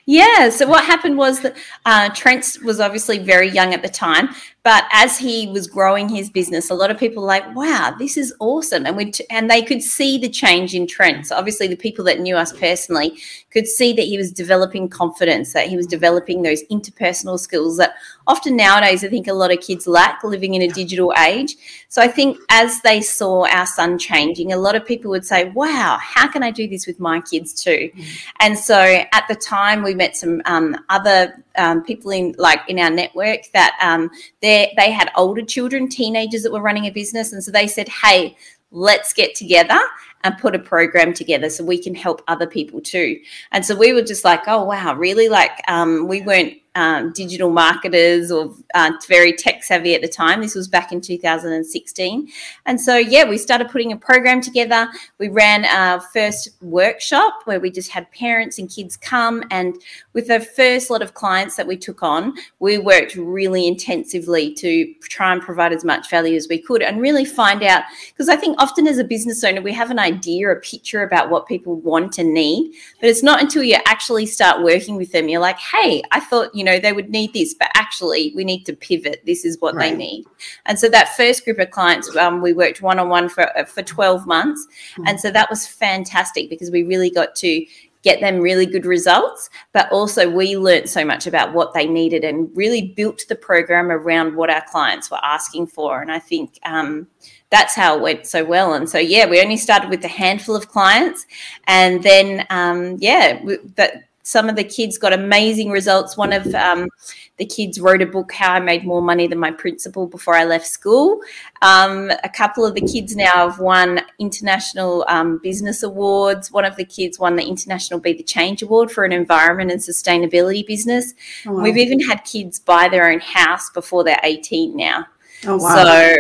Yeah. 0.06 0.50
So 0.50 0.68
what 0.68 0.84
happened 0.84 1.18
was 1.18 1.40
that 1.40 1.56
uh, 1.84 2.10
Trent 2.10 2.58
was 2.64 2.78
obviously 2.78 3.18
very 3.18 3.50
young 3.50 3.74
at 3.74 3.82
the 3.82 3.88
time, 3.88 4.28
but 4.66 4.82
as 4.90 5.16
he 5.16 5.46
was 5.46 5.68
growing 5.68 6.08
his 6.08 6.28
business, 6.28 6.70
a 6.70 6.74
lot 6.74 6.90
of 6.90 6.98
people 6.98 7.22
were 7.22 7.28
like, 7.28 7.54
"Wow, 7.54 7.94
this 7.96 8.16
is 8.16 8.34
awesome!" 8.40 8.84
And 8.84 8.96
we 8.96 9.12
and 9.30 9.48
they 9.48 9.62
could 9.62 9.80
see 9.80 10.18
the 10.18 10.28
change 10.28 10.74
in 10.74 10.88
trends 10.88 11.30
obviously, 11.30 11.68
the 11.68 11.76
people 11.76 12.04
that 12.06 12.18
knew 12.18 12.36
us 12.36 12.52
personally 12.52 13.16
could 13.52 13.68
see 13.68 13.92
that 13.92 14.06
he 14.06 14.18
was 14.18 14.32
developing 14.32 14.88
confidence, 14.88 15.52
that 15.52 15.68
he 15.68 15.76
was 15.76 15.86
developing 15.86 16.42
those 16.42 16.64
interpersonal 16.64 17.38
skills 17.38 17.76
that 17.76 17.94
often 18.26 18.56
nowadays 18.56 19.05
I 19.05 19.08
think 19.08 19.28
a 19.28 19.32
lot 19.32 19.52
of 19.52 19.61
kids 19.61 19.87
lack 19.87 20.23
living 20.25 20.55
in 20.55 20.62
a 20.62 20.69
digital 20.69 21.12
age. 21.19 21.56
So 21.88 22.02
I 22.02 22.08
think 22.08 22.38
as 22.50 22.81
they 22.82 23.00
saw 23.00 23.46
our 23.46 23.67
son 23.67 23.99
changing, 23.99 24.52
a 24.52 24.56
lot 24.56 24.75
of 24.75 24.84
people 24.84 25.11
would 25.11 25.25
say, 25.25 25.50
"Wow, 25.50 25.99
how 26.00 26.28
can 26.28 26.43
I 26.43 26.50
do 26.50 26.69
this 26.69 26.87
with 26.87 27.00
my 27.00 27.20
kids 27.20 27.52
too?" 27.52 27.90
Mm. 27.94 28.05
And 28.40 28.58
so 28.58 28.78
at 28.78 29.25
the 29.28 29.34
time, 29.37 29.82
we 29.82 29.94
met 29.94 30.17
some 30.17 30.43
um, 30.44 30.76
other 30.88 31.44
um, 31.56 31.82
people 31.82 32.11
in 32.11 32.34
like 32.38 32.61
in 32.69 32.78
our 32.78 32.90
network 32.90 33.50
that 33.52 33.76
um, 33.81 34.11
they 34.40 34.73
they 34.76 34.90
had 34.90 35.11
older 35.17 35.43
children, 35.43 35.88
teenagers 35.88 36.43
that 36.43 36.52
were 36.52 36.62
running 36.62 36.87
a 36.87 36.90
business, 36.90 37.32
and 37.32 37.43
so 37.43 37.50
they 37.50 37.67
said, 37.67 37.88
"Hey, 37.88 38.37
let's 38.70 39.12
get 39.12 39.34
together 39.34 39.81
and 40.26 40.38
put 40.38 40.55
a 40.55 40.58
program 40.58 41.14
together 41.14 41.49
so 41.49 41.64
we 41.64 41.82
can 41.82 41.94
help 41.94 42.23
other 42.28 42.46
people 42.46 42.81
too." 42.81 43.19
And 43.52 43.64
so 43.64 43.76
we 43.76 43.93
were 43.93 44.02
just 44.02 44.25
like, 44.25 44.43
"Oh 44.46 44.64
wow, 44.64 44.94
really?" 44.94 45.28
Like 45.28 45.62
um, 45.69 46.08
we 46.08 46.23
weren't 46.23 46.55
um, 46.76 47.11
digital 47.12 47.50
marketers 47.50 48.31
or 48.31 48.55
uh, 48.75 48.93
very 49.08 49.32
tech 49.32 49.64
savvy 49.64 49.94
at 49.94 50.02
the 50.02 50.08
time. 50.08 50.43
This 50.43 50.55
was 50.55 50.69
back 50.69 50.93
in 50.93 51.00
2016. 51.00 52.28
And 52.67 52.81
so, 52.81 52.96
yeah, 52.96 53.25
we 53.25 53.38
started 53.38 53.70
putting 53.70 53.93
a 53.93 53.96
program 53.96 54.43
together. 54.43 54.87
We 55.19 55.28
ran 55.28 55.64
our 55.64 56.00
first 56.00 56.50
workshop 56.61 57.33
where 57.47 57.59
we 57.59 57.71
just 57.71 57.90
had 57.90 58.11
parents 58.12 58.59
and 58.59 58.71
kids 58.71 58.97
come. 58.97 59.42
And 59.50 59.75
with 60.12 60.28
the 60.28 60.38
first 60.38 60.90
lot 60.90 61.00
of 61.00 61.14
clients 61.14 61.56
that 61.56 61.66
we 61.66 61.78
took 61.78 62.02
on, 62.02 62.35
we 62.59 62.76
worked 62.76 63.16
really 63.16 63.66
intensively 63.66 64.52
to 64.54 64.92
try 65.00 65.33
and 65.33 65.40
provide 65.40 65.73
as 65.73 65.83
much 65.83 66.11
value 66.11 66.37
as 66.37 66.47
we 66.47 66.59
could 66.59 66.83
and 66.83 67.00
really 67.00 67.25
find 67.25 67.62
out. 67.62 67.85
Because 68.09 68.28
I 68.28 68.37
think 68.37 68.61
often 68.61 68.87
as 68.87 68.99
a 68.99 69.04
business 69.04 69.42
owner, 69.42 69.62
we 69.62 69.73
have 69.73 69.90
an 69.90 69.99
idea, 69.99 70.15
a 70.25 70.61
picture 70.61 71.02
about 71.02 71.30
what 71.30 71.46
people 71.46 71.76
want 71.76 72.18
and 72.18 72.32
need. 72.32 72.73
But 73.00 73.11
it's 73.11 73.23
not 73.23 73.40
until 73.40 73.62
you 73.62 73.76
actually 73.87 74.26
start 74.26 74.62
working 74.62 74.96
with 74.96 75.12
them, 75.12 75.28
you're 75.28 75.40
like, 75.40 75.58
hey, 75.58 76.02
I 76.12 76.20
thought, 76.20 76.54
you 76.54 76.64
know, 76.64 76.78
they 76.78 76.92
would 76.92 77.11
need 77.11 77.32
this, 77.32 77.54
but 77.54 77.68
actually 77.75 78.32
we 78.35 78.44
need 78.44 78.64
to 78.66 78.73
pivot. 78.73 79.23
This 79.26 79.44
is 79.44 79.61
what 79.61 79.75
right. 79.75 79.90
they 79.90 79.96
need. 79.96 80.25
And 80.66 80.78
so 80.78 80.88
that 80.88 81.16
first 81.16 81.44
group 81.44 81.58
of 81.58 81.70
clients, 81.70 82.14
um, 82.16 82.40
we 82.40 82.52
worked 82.52 82.82
one 82.82 82.99
on 82.99 83.08
one 83.08 83.28
for 83.28 83.56
uh, 83.56 83.64
for 83.64 83.82
12 83.82 84.26
months. 84.26 84.66
Mm-hmm. 84.92 85.04
And 85.06 85.20
so 85.20 85.30
that 85.30 85.50
was 85.50 85.66
fantastic 85.66 86.50
because 86.50 86.70
we 86.70 86.82
really 86.82 87.11
got 87.11 87.35
to 87.37 87.66
get 88.06 88.20
them 88.20 88.40
really 88.40 88.66
good 88.66 88.87
results, 88.87 89.50
but 89.73 89.90
also 89.90 90.30
we 90.30 90.56
learned 90.56 90.88
so 90.88 91.04
much 91.04 91.26
about 91.26 91.52
what 91.52 91.75
they 91.75 91.88
needed 91.88 92.23
and 92.23 92.49
really 92.56 92.92
built 92.96 93.25
the 93.28 93.35
program 93.35 93.90
around 93.90 94.37
what 94.37 94.49
our 94.49 94.62
clients 94.70 95.11
were 95.11 95.18
asking 95.25 95.66
for. 95.66 96.00
And 96.00 96.12
I 96.12 96.20
think 96.20 96.56
um, 96.64 97.08
that's 97.50 97.74
how 97.74 97.96
it 97.96 98.02
went 98.02 98.26
so 98.26 98.44
well. 98.44 98.74
And 98.74 98.88
so, 98.88 98.98
yeah, 98.98 99.26
we 99.26 99.40
only 99.40 99.56
started 99.56 99.90
with 99.90 100.04
a 100.04 100.08
handful 100.08 100.56
of 100.56 100.68
clients, 100.68 101.26
and 101.66 102.02
then, 102.02 102.46
um, 102.50 102.96
yeah, 103.00 103.40
that 103.76 104.06
some 104.26 104.48
of 104.48 104.56
the 104.56 104.64
kids 104.64 104.98
got 104.98 105.12
amazing 105.12 105.70
results. 105.70 106.16
One 106.16 106.32
of 106.32 106.52
um, 106.52 106.88
the 107.36 107.46
kids 107.46 107.78
wrote 107.78 108.02
a 108.02 108.06
book, 108.06 108.32
How 108.32 108.54
I 108.54 108.58
Made 108.58 108.84
More 108.84 109.00
Money 109.00 109.28
Than 109.28 109.38
My 109.38 109.52
Principal 109.52 110.08
Before 110.08 110.34
I 110.34 110.42
Left 110.42 110.66
School. 110.66 111.20
Um, 111.62 112.10
a 112.24 112.28
couple 112.28 112.66
of 112.66 112.74
the 112.74 112.80
kids 112.80 113.14
now 113.14 113.48
have 113.48 113.60
won 113.60 114.00
international 114.18 115.04
um, 115.06 115.38
business 115.44 115.84
awards. 115.84 116.50
One 116.50 116.64
of 116.64 116.74
the 116.74 116.84
kids 116.84 117.20
won 117.20 117.36
the 117.36 117.46
International 117.46 118.00
Be 118.00 118.14
the 118.14 118.24
Change 118.24 118.62
Award 118.62 118.90
for 118.90 119.04
an 119.04 119.12
environment 119.12 119.70
and 119.70 119.80
sustainability 119.80 120.66
business. 120.66 121.14
Oh, 121.46 121.52
wow. 121.52 121.62
We've 121.62 121.76
even 121.76 122.00
had 122.00 122.24
kids 122.24 122.58
buy 122.58 122.88
their 122.88 123.08
own 123.08 123.20
house 123.20 123.70
before 123.70 124.02
they're 124.02 124.18
18 124.24 124.74
now. 124.76 125.06
Oh, 125.46 125.58
wow. 125.58 125.84
So 125.84 126.16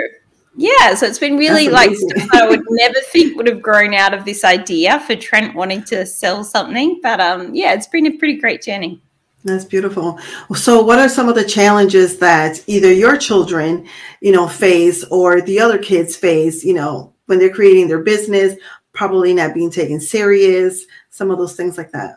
yeah, 0.56 0.94
so 0.94 1.06
it's 1.06 1.18
been 1.18 1.36
really 1.36 1.68
like 1.68 1.90
I 2.32 2.46
would 2.48 2.62
never 2.70 2.98
think 3.12 3.36
would 3.36 3.46
have 3.46 3.60
grown 3.60 3.92
out 3.92 4.14
of 4.14 4.24
this 4.24 4.42
idea 4.42 5.00
for 5.00 5.14
Trent 5.14 5.54
wanting 5.54 5.82
to 5.84 6.06
sell 6.06 6.42
something. 6.44 7.00
But 7.02 7.20
um, 7.20 7.54
yeah, 7.54 7.74
it's 7.74 7.86
been 7.86 8.06
a 8.06 8.16
pretty 8.16 8.38
great 8.38 8.62
journey. 8.62 9.00
That's 9.44 9.64
beautiful. 9.64 10.18
So, 10.56 10.82
what 10.82 10.98
are 10.98 11.08
some 11.08 11.28
of 11.28 11.34
the 11.34 11.44
challenges 11.44 12.18
that 12.18 12.64
either 12.66 12.92
your 12.92 13.16
children, 13.16 13.86
you 14.20 14.32
know, 14.32 14.48
face 14.48 15.04
or 15.04 15.40
the 15.40 15.60
other 15.60 15.78
kids 15.78 16.16
face, 16.16 16.64
you 16.64 16.74
know, 16.74 17.12
when 17.26 17.38
they're 17.38 17.52
creating 17.52 17.88
their 17.88 18.02
business, 18.02 18.56
probably 18.92 19.34
not 19.34 19.54
being 19.54 19.70
taken 19.70 20.00
serious, 20.00 20.86
some 21.10 21.30
of 21.30 21.38
those 21.38 21.54
things 21.54 21.76
like 21.76 21.92
that? 21.92 22.16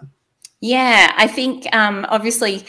Yeah, 0.62 1.14
I 1.16 1.28
think 1.28 1.68
um, 1.76 2.06
obviously 2.10 2.66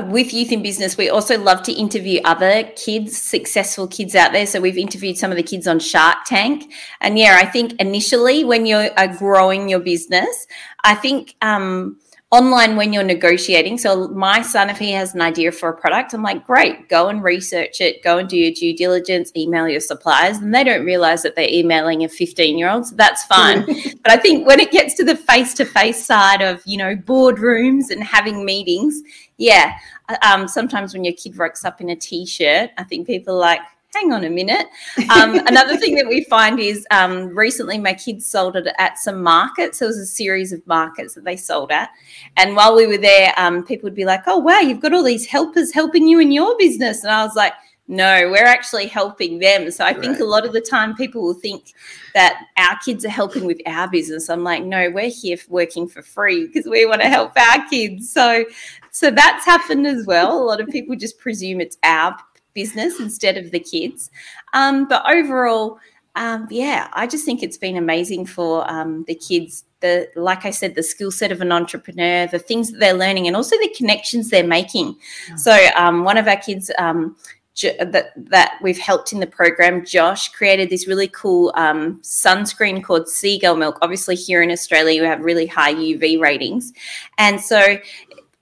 with 0.00 0.32
youth 0.32 0.50
in 0.50 0.62
business, 0.62 0.96
we 0.96 1.10
also 1.10 1.38
love 1.38 1.62
to 1.64 1.72
interview 1.72 2.20
other 2.24 2.64
kids, 2.76 3.16
successful 3.16 3.86
kids 3.86 4.14
out 4.14 4.32
there. 4.32 4.46
So 4.46 4.60
we've 4.60 4.78
interviewed 4.78 5.18
some 5.18 5.30
of 5.30 5.36
the 5.36 5.42
kids 5.42 5.66
on 5.66 5.80
Shark 5.80 6.24
Tank. 6.24 6.72
And 7.00 7.18
yeah, 7.18 7.38
I 7.38 7.44
think 7.44 7.74
initially 7.78 8.42
when 8.42 8.64
you're 8.64 8.88
growing 9.18 9.68
your 9.68 9.80
business, 9.80 10.46
I 10.82 10.94
think 10.94 11.36
um, 11.42 11.98
online 12.32 12.76
when 12.76 12.94
you're 12.94 13.02
negotiating. 13.02 13.76
So 13.76 14.08
my 14.08 14.40
son, 14.40 14.70
if 14.70 14.78
he 14.78 14.90
has 14.92 15.14
an 15.14 15.20
idea 15.20 15.52
for 15.52 15.68
a 15.68 15.76
product, 15.76 16.14
I'm 16.14 16.22
like, 16.22 16.46
great, 16.46 16.88
go 16.88 17.08
and 17.08 17.22
research 17.22 17.82
it, 17.82 18.02
go 18.02 18.16
and 18.16 18.26
do 18.26 18.38
your 18.38 18.52
due 18.52 18.74
diligence, 18.74 19.30
email 19.36 19.68
your 19.68 19.80
suppliers. 19.80 20.38
And 20.38 20.54
they 20.54 20.64
don't 20.64 20.86
realize 20.86 21.22
that 21.22 21.36
they're 21.36 21.48
emailing 21.48 22.04
a 22.04 22.08
15 22.08 22.56
year 22.56 22.70
old. 22.70 22.86
So 22.86 22.96
that's 22.96 23.24
fine. 23.26 23.66
but 24.02 24.10
I 24.10 24.16
think 24.16 24.46
when 24.46 24.60
it 24.60 24.72
gets 24.72 24.94
to 24.94 25.04
the 25.04 25.14
face 25.14 25.52
to 25.54 25.66
face 25.66 26.04
side 26.04 26.40
of, 26.40 26.62
you 26.64 26.78
know, 26.78 26.96
boardrooms 26.96 27.90
and 27.90 28.02
having 28.02 28.46
meetings, 28.46 29.02
yeah, 29.36 29.74
uh, 30.08 30.16
um, 30.22 30.48
sometimes 30.48 30.94
when 30.94 31.04
your 31.04 31.14
kid 31.14 31.36
rocks 31.36 31.66
up 31.66 31.82
in 31.82 31.90
a 31.90 31.96
t 31.96 32.24
shirt, 32.24 32.70
I 32.78 32.84
think 32.84 33.06
people 33.06 33.34
are 33.34 33.40
like, 33.40 33.60
hang 33.94 34.12
on 34.12 34.24
a 34.24 34.30
minute. 34.30 34.68
Um, 35.14 35.34
another 35.46 35.76
thing 35.76 35.94
that 35.96 36.08
we 36.08 36.24
find 36.24 36.58
is 36.58 36.86
um, 36.90 37.36
recently 37.36 37.78
my 37.78 37.94
kids 37.94 38.26
sold 38.26 38.56
it 38.56 38.66
at 38.78 38.98
some 38.98 39.22
markets. 39.22 39.78
There 39.78 39.88
was 39.88 39.98
a 39.98 40.06
series 40.06 40.52
of 40.52 40.66
markets 40.66 41.14
that 41.14 41.24
they 41.24 41.36
sold 41.36 41.70
at. 41.70 41.90
And 42.36 42.56
while 42.56 42.74
we 42.74 42.86
were 42.86 42.98
there, 42.98 43.32
um, 43.36 43.64
people 43.64 43.86
would 43.86 43.94
be 43.94 44.04
like, 44.04 44.22
oh, 44.26 44.38
wow, 44.38 44.60
you've 44.60 44.80
got 44.80 44.94
all 44.94 45.04
these 45.04 45.26
helpers 45.26 45.72
helping 45.72 46.08
you 46.08 46.20
in 46.20 46.32
your 46.32 46.56
business. 46.58 47.02
And 47.02 47.12
I 47.12 47.24
was 47.24 47.36
like, 47.36 47.52
no, 47.88 48.30
we're 48.30 48.46
actually 48.46 48.86
helping 48.86 49.38
them. 49.38 49.70
So 49.70 49.84
I 49.84 49.92
think 49.92 50.12
right. 50.12 50.20
a 50.20 50.24
lot 50.24 50.46
of 50.46 50.52
the 50.52 50.60
time 50.60 50.94
people 50.94 51.22
will 51.22 51.34
think 51.34 51.74
that 52.14 52.46
our 52.56 52.78
kids 52.84 53.04
are 53.04 53.10
helping 53.10 53.44
with 53.44 53.60
our 53.66 53.88
business. 53.88 54.30
I'm 54.30 54.44
like, 54.44 54.62
no, 54.64 54.88
we're 54.90 55.10
here 55.10 55.36
working 55.48 55.88
for 55.88 56.00
free 56.00 56.46
because 56.46 56.64
we 56.64 56.86
want 56.86 57.02
to 57.02 57.08
help 57.08 57.32
our 57.36 57.68
kids. 57.68 58.10
So 58.10 58.44
so 58.92 59.10
that's 59.10 59.44
happened 59.44 59.86
as 59.86 60.06
well. 60.06 60.38
A 60.38 60.44
lot 60.44 60.60
of 60.60 60.68
people 60.68 60.94
just 60.96 61.18
presume 61.18 61.60
it's 61.60 61.76
our 61.82 62.16
business 62.54 63.00
instead 63.00 63.36
of 63.36 63.50
the 63.50 63.60
kids. 63.60 64.10
Um, 64.52 64.88
but 64.88 65.02
overall, 65.10 65.78
um, 66.14 66.46
yeah, 66.50 66.88
I 66.92 67.06
just 67.06 67.24
think 67.24 67.42
it's 67.42 67.56
been 67.56 67.76
amazing 67.76 68.26
for 68.26 68.70
um, 68.70 69.04
the 69.06 69.14
kids. 69.14 69.64
The 69.80 70.08
like 70.14 70.44
I 70.44 70.50
said, 70.50 70.74
the 70.74 70.82
skill 70.82 71.10
set 71.10 71.32
of 71.32 71.40
an 71.40 71.50
entrepreneur, 71.50 72.26
the 72.26 72.38
things 72.38 72.70
that 72.70 72.78
they're 72.78 72.92
learning, 72.94 73.26
and 73.26 73.34
also 73.34 73.56
the 73.58 73.74
connections 73.76 74.28
they're 74.28 74.46
making. 74.46 74.96
Yeah. 75.28 75.36
So 75.36 75.66
um, 75.76 76.04
one 76.04 76.18
of 76.18 76.28
our 76.28 76.36
kids. 76.36 76.70
Um, 76.78 77.16
that 77.60 78.12
that 78.16 78.54
we've 78.62 78.78
helped 78.78 79.12
in 79.12 79.20
the 79.20 79.26
program, 79.26 79.84
Josh 79.84 80.28
created 80.28 80.70
this 80.70 80.88
really 80.88 81.08
cool 81.08 81.52
um, 81.54 82.00
sunscreen 82.00 82.82
called 82.82 83.10
Seagull 83.10 83.56
Milk. 83.56 83.76
Obviously, 83.82 84.14
here 84.16 84.42
in 84.42 84.50
Australia, 84.50 85.02
we 85.02 85.06
have 85.06 85.20
really 85.20 85.46
high 85.46 85.74
UV 85.74 86.18
ratings, 86.18 86.72
and 87.18 87.38
so 87.38 87.76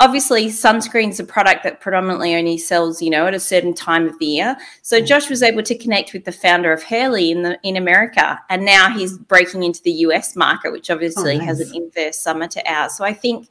obviously 0.01 0.47
sunscreen's 0.47 1.21
a 1.21 1.25
product 1.25 1.63
that 1.63 1.81
predominantly 1.81 2.35
only 2.35 2.57
sells 2.57 3.01
you 3.03 3.11
know 3.11 3.27
at 3.27 3.35
a 3.35 3.41
certain 3.41 3.75
time 3.75 4.07
of 4.07 4.19
the 4.19 4.27
year 4.27 4.57
so 4.83 5.01
mm. 5.01 5.07
josh 5.07 5.29
was 5.29 5.43
able 5.43 5.63
to 5.63 5.77
connect 5.77 6.13
with 6.13 6.25
the 6.25 6.33
founder 6.33 6.73
of 6.73 6.83
hurley 6.83 7.31
in 7.31 7.43
the 7.43 7.59
in 7.63 7.77
america 7.77 8.41
and 8.49 8.65
now 8.65 8.89
he's 8.91 9.19
breaking 9.19 9.63
into 9.63 9.83
the 9.83 9.93
us 9.93 10.35
market 10.35 10.73
which 10.73 10.91
obviously 10.91 11.35
oh, 11.35 11.39
nice. 11.39 11.47
has 11.47 11.61
an 11.61 11.77
inverse 11.77 12.19
summer 12.19 12.49
to 12.49 12.63
ours 12.67 12.97
so 12.97 13.05
i 13.05 13.13
think 13.13 13.49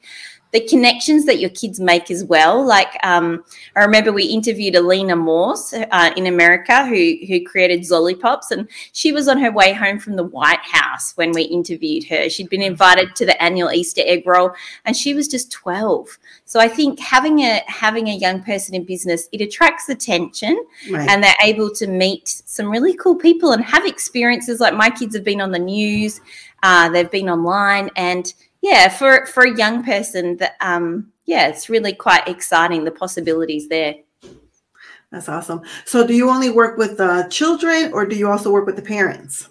the 0.52 0.62
connections 0.62 1.26
that 1.26 1.40
your 1.40 1.52
kids 1.52 1.80
make 1.80 2.10
as 2.10 2.24
well. 2.24 2.66
Like 2.66 2.98
um, 3.04 3.44
I 3.76 3.82
remember 3.82 4.12
we 4.12 4.26
interviewed 4.26 4.76
Alina 4.76 5.16
Morse 5.16 5.74
uh, 5.74 6.12
in 6.16 6.28
America 6.28 6.86
who 6.86 7.18
who 7.28 7.44
created 7.44 7.82
Zollipops, 7.82 8.52
and 8.52 8.68
she 8.94 9.12
was 9.12 9.28
on 9.28 9.38
her 9.40 9.52
way 9.52 9.74
home 9.74 10.00
from 10.00 10.16
the 10.16 10.24
White 10.24 10.60
House 10.60 11.16
when 11.16 11.32
we 11.32 11.44
interviewed 11.44 12.06
her. 12.06 12.30
She'd 12.30 12.50
been 12.50 12.62
invited 12.62 13.16
to 13.16 13.26
the 13.26 13.42
annual 13.42 13.72
Easter 13.72 14.02
egg 14.06 14.24
roll, 14.26 14.52
and 14.86 14.96
she 14.96 15.14
was 15.14 15.28
just 15.28 15.52
twelve. 15.52 16.18
So 16.46 16.60
I 16.60 16.68
think 16.68 17.00
having 17.00 17.40
a 17.40 17.62
having 17.68 18.08
a 18.08 18.16
young 18.16 18.42
person 18.42 18.74
in 18.74 18.84
business 18.86 19.30
it 19.32 19.42
attracts 19.42 19.88
attention, 19.88 20.66
right. 20.90 21.08
and 21.10 21.24
they're 21.24 21.36
able 21.44 21.70
to 21.76 21.88
meet 21.88 22.28
some 22.28 22.70
really 22.72 22.96
cool 22.96 23.16
people 23.16 23.52
and 23.52 23.64
have 23.64 23.86
experiences. 23.86 24.60
Like 24.60 24.74
my 24.74 24.90
kids 24.90 25.16
have 25.16 25.24
been 25.24 25.42
on 25.42 25.52
the 25.52 25.60
news, 25.60 26.22
uh, 26.64 26.90
they've 26.90 27.12
been 27.12 27.30
online, 27.30 27.90
and 27.96 28.34
yeah, 28.62 28.90
for 28.90 29.26
for 29.26 29.44
a 29.44 29.58
young 29.58 29.84
person, 29.84 30.38
that 30.38 30.56
um, 30.62 31.12
yeah, 31.26 31.48
it's 31.48 31.70
really 31.70 31.94
quite 31.94 32.28
exciting 32.28 32.84
the 32.84 32.92
possibilities 32.92 33.70
there. 33.70 33.96
That's 35.12 35.30
awesome. 35.30 35.62
So, 35.86 36.06
do 36.06 36.14
you 36.14 36.30
only 36.30 36.50
work 36.50 36.78
with 36.78 36.98
the 36.98 37.28
children, 37.32 37.92
or 37.94 38.06
do 38.06 38.16
you 38.16 38.30
also 38.30 38.52
work 38.52 38.66
with 38.66 38.76
the 38.76 38.82
parents? 38.82 39.50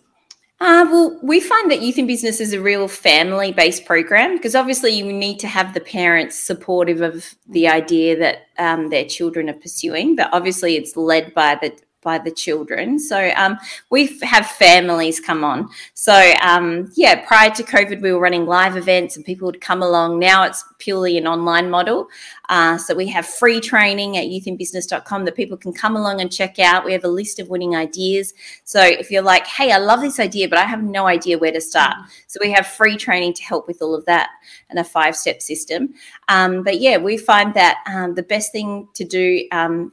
Uh, 0.61 0.85
well, 0.91 1.19
we 1.23 1.39
find 1.39 1.71
that 1.71 1.83
Youth 1.83 1.99
in 1.99 2.07
Business 2.09 2.41
is 2.41 2.53
a 2.53 2.61
real 2.61 2.89
family 2.89 3.53
based 3.53 3.85
program 3.85 4.37
because 4.37 4.57
obviously 4.57 4.91
you 4.91 5.13
need 5.13 5.39
to 5.39 5.47
have 5.47 5.73
the 5.73 5.81
parents 5.81 6.37
supportive 6.37 7.01
of 7.01 7.33
the 7.49 7.69
idea 7.69 8.19
that 8.19 8.47
um, 8.59 8.89
their 8.91 9.05
children 9.05 9.49
are 9.49 9.55
pursuing, 9.55 10.17
but 10.17 10.29
obviously 10.33 10.75
it's 10.75 10.97
led 10.97 11.33
by 11.33 11.57
the 11.63 11.73
by 12.09 12.17
the 12.17 12.31
children. 12.31 12.99
So 12.99 13.31
um, 13.37 13.59
we 13.91 14.19
have 14.23 14.47
families 14.47 15.21
come 15.21 15.45
on. 15.45 15.69
So 15.93 16.15
um, 16.41 16.91
yeah, 16.97 17.27
prior 17.27 17.51
to 17.51 17.63
COVID, 17.63 18.01
we 18.01 18.11
were 18.13 18.19
running 18.19 18.47
live 18.47 18.79
events 18.79 19.17
and 19.17 19.27
people 19.27 19.45
would 19.45 19.61
come 19.61 19.83
along. 19.83 20.19
Now 20.19 20.45
it's 20.45 20.65
purely 20.79 21.19
an 21.19 21.27
online 21.27 21.69
model. 21.69 22.09
Uh, 22.49 22.79
so 22.79 22.95
we 22.95 23.07
have 23.09 23.27
free 23.27 23.61
training 23.61 24.17
at 24.17 24.25
youthinbusiness.com 24.25 25.27
that 25.27 25.37
people 25.37 25.59
can 25.59 25.75
come 25.75 25.97
along 25.97 26.23
and 26.23 26.33
check 26.33 26.59
out. 26.59 26.83
We 26.83 26.95
have 26.95 27.05
a 27.05 27.09
list 27.21 27.41
of 27.41 27.51
winning 27.51 27.77
ideas. 27.77 28.33
So 28.65 28.81
if 28.81 29.11
you're 29.11 29.29
like, 29.35 29.47
hey, 29.47 29.71
I 29.71 29.77
love 29.77 30.01
this 30.01 30.19
idea, 30.19 30.49
but 30.49 30.57
I 30.57 30.65
have 30.65 30.83
no 30.83 31.07
idea 31.07 31.37
where 31.37 31.53
to 31.53 31.61
start. 31.61 31.95
Mm-hmm. 31.95 32.11
So 32.27 32.39
we 32.41 32.51
have 32.53 32.67
free 32.67 32.97
training 32.97 33.35
to 33.35 33.43
help 33.43 33.69
with 33.69 33.83
all 33.83 33.95
of 33.95 34.07
that 34.07 34.31
and 34.71 34.79
a 34.79 34.85
five 34.85 35.15
step 35.15 35.43
system. 35.43 35.93
Um, 36.29 36.63
but 36.63 36.81
yeah, 36.81 36.97
we 36.97 37.19
find 37.19 37.53
that 37.53 37.77
um, 37.85 38.15
the 38.15 38.23
best 38.23 38.51
thing 38.51 38.89
to 38.95 39.05
do 39.05 39.47
um, 39.53 39.93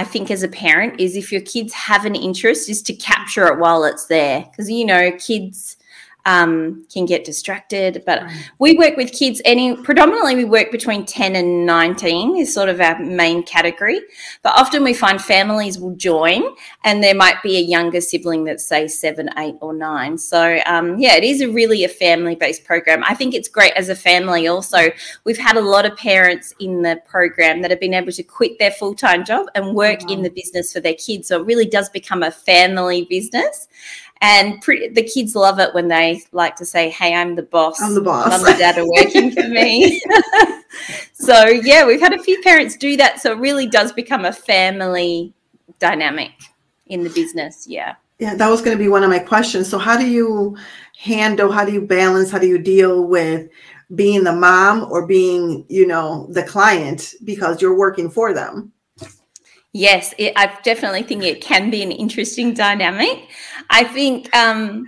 I 0.00 0.04
think 0.04 0.30
as 0.30 0.42
a 0.42 0.48
parent 0.48 0.98
is 0.98 1.14
if 1.14 1.30
your 1.30 1.42
kids 1.42 1.74
have 1.74 2.06
an 2.06 2.14
interest 2.14 2.70
is 2.70 2.80
to 2.84 2.94
capture 2.94 3.46
it 3.48 3.58
while 3.58 3.84
it's 3.84 4.06
there. 4.06 4.48
Because 4.50 4.70
you 4.70 4.86
know 4.86 5.12
kids 5.18 5.76
um, 6.24 6.84
can 6.92 7.06
get 7.06 7.24
distracted. 7.24 8.02
But 8.06 8.22
right. 8.22 8.50
we 8.58 8.74
work 8.76 8.96
with 8.96 9.12
kids 9.12 9.40
any 9.44 9.76
predominantly 9.76 10.36
we 10.36 10.44
work 10.44 10.70
between 10.70 11.04
10 11.04 11.36
and 11.36 11.66
19 11.66 12.36
is 12.36 12.52
sort 12.52 12.68
of 12.68 12.80
our 12.80 12.98
main 13.00 13.42
category. 13.42 14.00
But 14.42 14.58
often 14.58 14.84
we 14.84 14.94
find 14.94 15.20
families 15.20 15.78
will 15.78 15.96
join 15.96 16.42
and 16.84 17.02
there 17.02 17.14
might 17.14 17.42
be 17.42 17.56
a 17.56 17.60
younger 17.60 18.00
sibling 18.00 18.44
that's 18.44 18.64
say 18.64 18.88
seven, 18.88 19.30
eight, 19.38 19.56
or 19.60 19.72
nine. 19.72 20.18
So 20.18 20.58
um, 20.66 20.98
yeah, 20.98 21.16
it 21.16 21.24
is 21.24 21.40
a 21.40 21.50
really 21.50 21.84
a 21.84 21.88
family-based 21.88 22.64
program. 22.64 23.02
I 23.04 23.14
think 23.14 23.34
it's 23.34 23.48
great 23.48 23.72
as 23.74 23.88
a 23.88 23.96
family 23.96 24.46
also. 24.46 24.90
We've 25.24 25.38
had 25.38 25.56
a 25.56 25.60
lot 25.60 25.86
of 25.86 25.96
parents 25.96 26.54
in 26.60 26.82
the 26.82 27.00
program 27.06 27.62
that 27.62 27.70
have 27.70 27.80
been 27.80 27.94
able 27.94 28.12
to 28.12 28.22
quit 28.22 28.58
their 28.58 28.70
full-time 28.70 29.24
job 29.24 29.46
and 29.54 29.74
work 29.74 30.10
in 30.10 30.22
the 30.22 30.30
business 30.30 30.72
for 30.72 30.80
their 30.80 30.94
kids. 30.94 31.28
So 31.28 31.40
it 31.40 31.46
really 31.46 31.66
does 31.66 31.88
become 31.88 32.22
a 32.22 32.30
family 32.30 33.04
business 33.04 33.68
and 34.20 34.60
pre- 34.60 34.88
the 34.88 35.02
kids 35.02 35.34
love 35.34 35.58
it 35.58 35.72
when 35.74 35.88
they 35.88 36.22
like 36.32 36.56
to 36.56 36.66
say, 36.66 36.90
"Hey, 36.90 37.14
I'm 37.14 37.34
the 37.34 37.42
boss. 37.42 37.80
I'm 37.80 37.94
the 37.94 38.00
boss. 38.00 38.28
Mum 38.28 38.46
and 38.46 38.58
dad 38.58 38.78
are 38.78 38.86
working 38.86 39.32
for 39.32 39.48
me." 39.48 40.02
so 41.12 41.46
yeah, 41.46 41.86
we've 41.86 42.00
had 42.00 42.12
a 42.12 42.22
few 42.22 42.40
parents 42.42 42.76
do 42.76 42.96
that. 42.96 43.20
So 43.20 43.32
it 43.32 43.38
really 43.38 43.66
does 43.66 43.92
become 43.92 44.24
a 44.24 44.32
family 44.32 45.32
dynamic 45.78 46.32
in 46.86 47.02
the 47.02 47.10
business. 47.10 47.66
Yeah. 47.68 47.94
Yeah, 48.18 48.34
that 48.34 48.50
was 48.50 48.60
going 48.60 48.76
to 48.76 48.82
be 48.82 48.90
one 48.90 49.02
of 49.02 49.08
my 49.08 49.18
questions. 49.18 49.68
So 49.68 49.78
how 49.78 49.96
do 49.96 50.06
you 50.06 50.56
handle? 50.98 51.50
How 51.50 51.64
do 51.64 51.72
you 51.72 51.80
balance? 51.80 52.30
How 52.30 52.38
do 52.38 52.46
you 52.46 52.58
deal 52.58 53.04
with 53.04 53.48
being 53.94 54.24
the 54.24 54.32
mom 54.32 54.86
or 54.92 55.06
being, 55.06 55.64
you 55.68 55.86
know, 55.86 56.26
the 56.30 56.42
client 56.42 57.14
because 57.24 57.62
you're 57.62 57.76
working 57.76 58.10
for 58.10 58.34
them? 58.34 58.72
Yes, 59.72 60.12
it, 60.18 60.32
I 60.36 60.58
definitely 60.62 61.04
think 61.04 61.22
it 61.22 61.40
can 61.40 61.70
be 61.70 61.82
an 61.82 61.92
interesting 61.92 62.52
dynamic. 62.52 63.28
I 63.70 63.84
think 63.84 64.34
um, 64.36 64.84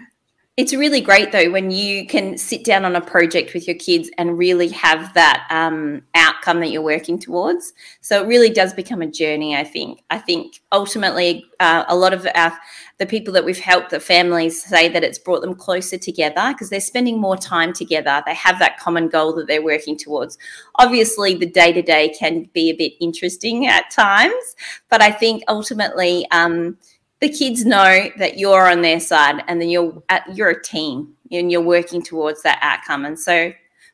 it's 0.58 0.74
really 0.74 1.00
great 1.00 1.32
though 1.32 1.50
when 1.50 1.70
you 1.70 2.06
can 2.06 2.36
sit 2.36 2.62
down 2.62 2.84
on 2.84 2.94
a 2.94 3.00
project 3.00 3.54
with 3.54 3.66
your 3.66 3.76
kids 3.76 4.10
and 4.18 4.36
really 4.36 4.68
have 4.68 5.14
that 5.14 5.46
um, 5.50 6.02
outcome 6.14 6.60
that 6.60 6.70
you're 6.70 6.82
working 6.82 7.18
towards. 7.18 7.72
So 8.02 8.22
it 8.22 8.26
really 8.26 8.50
does 8.50 8.74
become 8.74 9.00
a 9.00 9.06
journey. 9.06 9.56
I 9.56 9.64
think. 9.64 10.02
I 10.10 10.18
think 10.18 10.60
ultimately, 10.70 11.46
uh, 11.58 11.84
a 11.88 11.96
lot 11.96 12.12
of 12.12 12.26
our 12.34 12.52
the 12.98 13.06
people 13.06 13.32
that 13.32 13.44
we've 13.44 13.58
helped, 13.58 13.90
the 13.90 13.98
families 13.98 14.62
say 14.62 14.88
that 14.88 15.02
it's 15.02 15.18
brought 15.18 15.40
them 15.40 15.54
closer 15.54 15.96
together 15.96 16.52
because 16.52 16.68
they're 16.68 16.80
spending 16.80 17.18
more 17.18 17.36
time 17.36 17.72
together. 17.72 18.22
They 18.26 18.34
have 18.34 18.58
that 18.58 18.78
common 18.78 19.08
goal 19.08 19.32
that 19.36 19.46
they're 19.46 19.64
working 19.64 19.96
towards. 19.96 20.36
Obviously, 20.74 21.34
the 21.34 21.46
day 21.46 21.72
to 21.72 21.82
day 21.82 22.10
can 22.10 22.50
be 22.52 22.68
a 22.68 22.76
bit 22.76 22.92
interesting 23.00 23.68
at 23.68 23.90
times, 23.90 24.54
but 24.90 25.00
I 25.00 25.12
think 25.12 25.44
ultimately 25.48 26.26
um, 26.30 26.76
the 27.22 27.28
kids 27.28 27.64
know 27.64 28.10
that 28.18 28.36
you're 28.36 28.68
on 28.68 28.82
their 28.82 28.98
side 28.98 29.44
and 29.46 29.60
then 29.60 29.68
you're 29.68 30.02
at, 30.08 30.24
you're 30.36 30.50
a 30.50 30.60
team 30.60 31.14
and 31.30 31.52
you're 31.52 31.62
working 31.62 32.02
towards 32.02 32.42
that 32.42 32.58
outcome. 32.62 33.04
And 33.04 33.18
so 33.18 33.52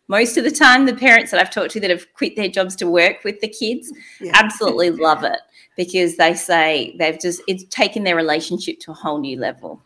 most 0.08 0.38
of 0.38 0.44
the 0.44 0.50
time 0.50 0.86
the 0.86 0.96
parents 0.96 1.30
that 1.30 1.38
I've 1.38 1.50
talked 1.50 1.72
to 1.72 1.80
that 1.80 1.90
have 1.90 2.10
quit 2.14 2.36
their 2.36 2.48
jobs 2.48 2.74
to 2.76 2.88
work 2.88 3.24
with 3.24 3.38
the 3.40 3.48
kids 3.48 3.92
yeah. 4.18 4.32
absolutely 4.34 4.90
love 5.08 5.24
it 5.24 5.38
because 5.76 6.16
they 6.16 6.32
say 6.32 6.96
they've 6.98 7.20
just 7.20 7.42
it's 7.46 7.64
taken 7.64 8.02
their 8.02 8.16
relationship 8.16 8.80
to 8.80 8.92
a 8.92 8.94
whole 8.94 9.20
new 9.20 9.38
level. 9.38 9.82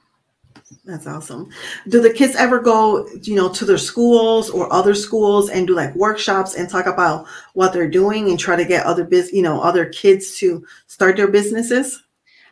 That's 0.84 1.08
awesome. 1.08 1.50
Do 1.88 2.00
the 2.00 2.12
kids 2.12 2.36
ever 2.36 2.60
go, 2.60 3.08
you 3.22 3.34
know, 3.34 3.52
to 3.54 3.64
their 3.64 3.76
schools 3.76 4.50
or 4.50 4.72
other 4.72 4.94
schools 4.94 5.50
and 5.50 5.66
do 5.66 5.74
like 5.74 5.96
workshops 5.96 6.54
and 6.54 6.70
talk 6.70 6.86
about 6.86 7.26
what 7.54 7.72
they're 7.72 7.90
doing 7.90 8.30
and 8.30 8.38
try 8.38 8.54
to 8.54 8.64
get 8.64 8.86
other 8.86 9.02
biz, 9.04 9.32
you 9.32 9.42
know, 9.42 9.60
other 9.60 9.86
kids 9.86 10.38
to 10.38 10.64
start 10.86 11.16
their 11.16 11.28
businesses? 11.28 12.04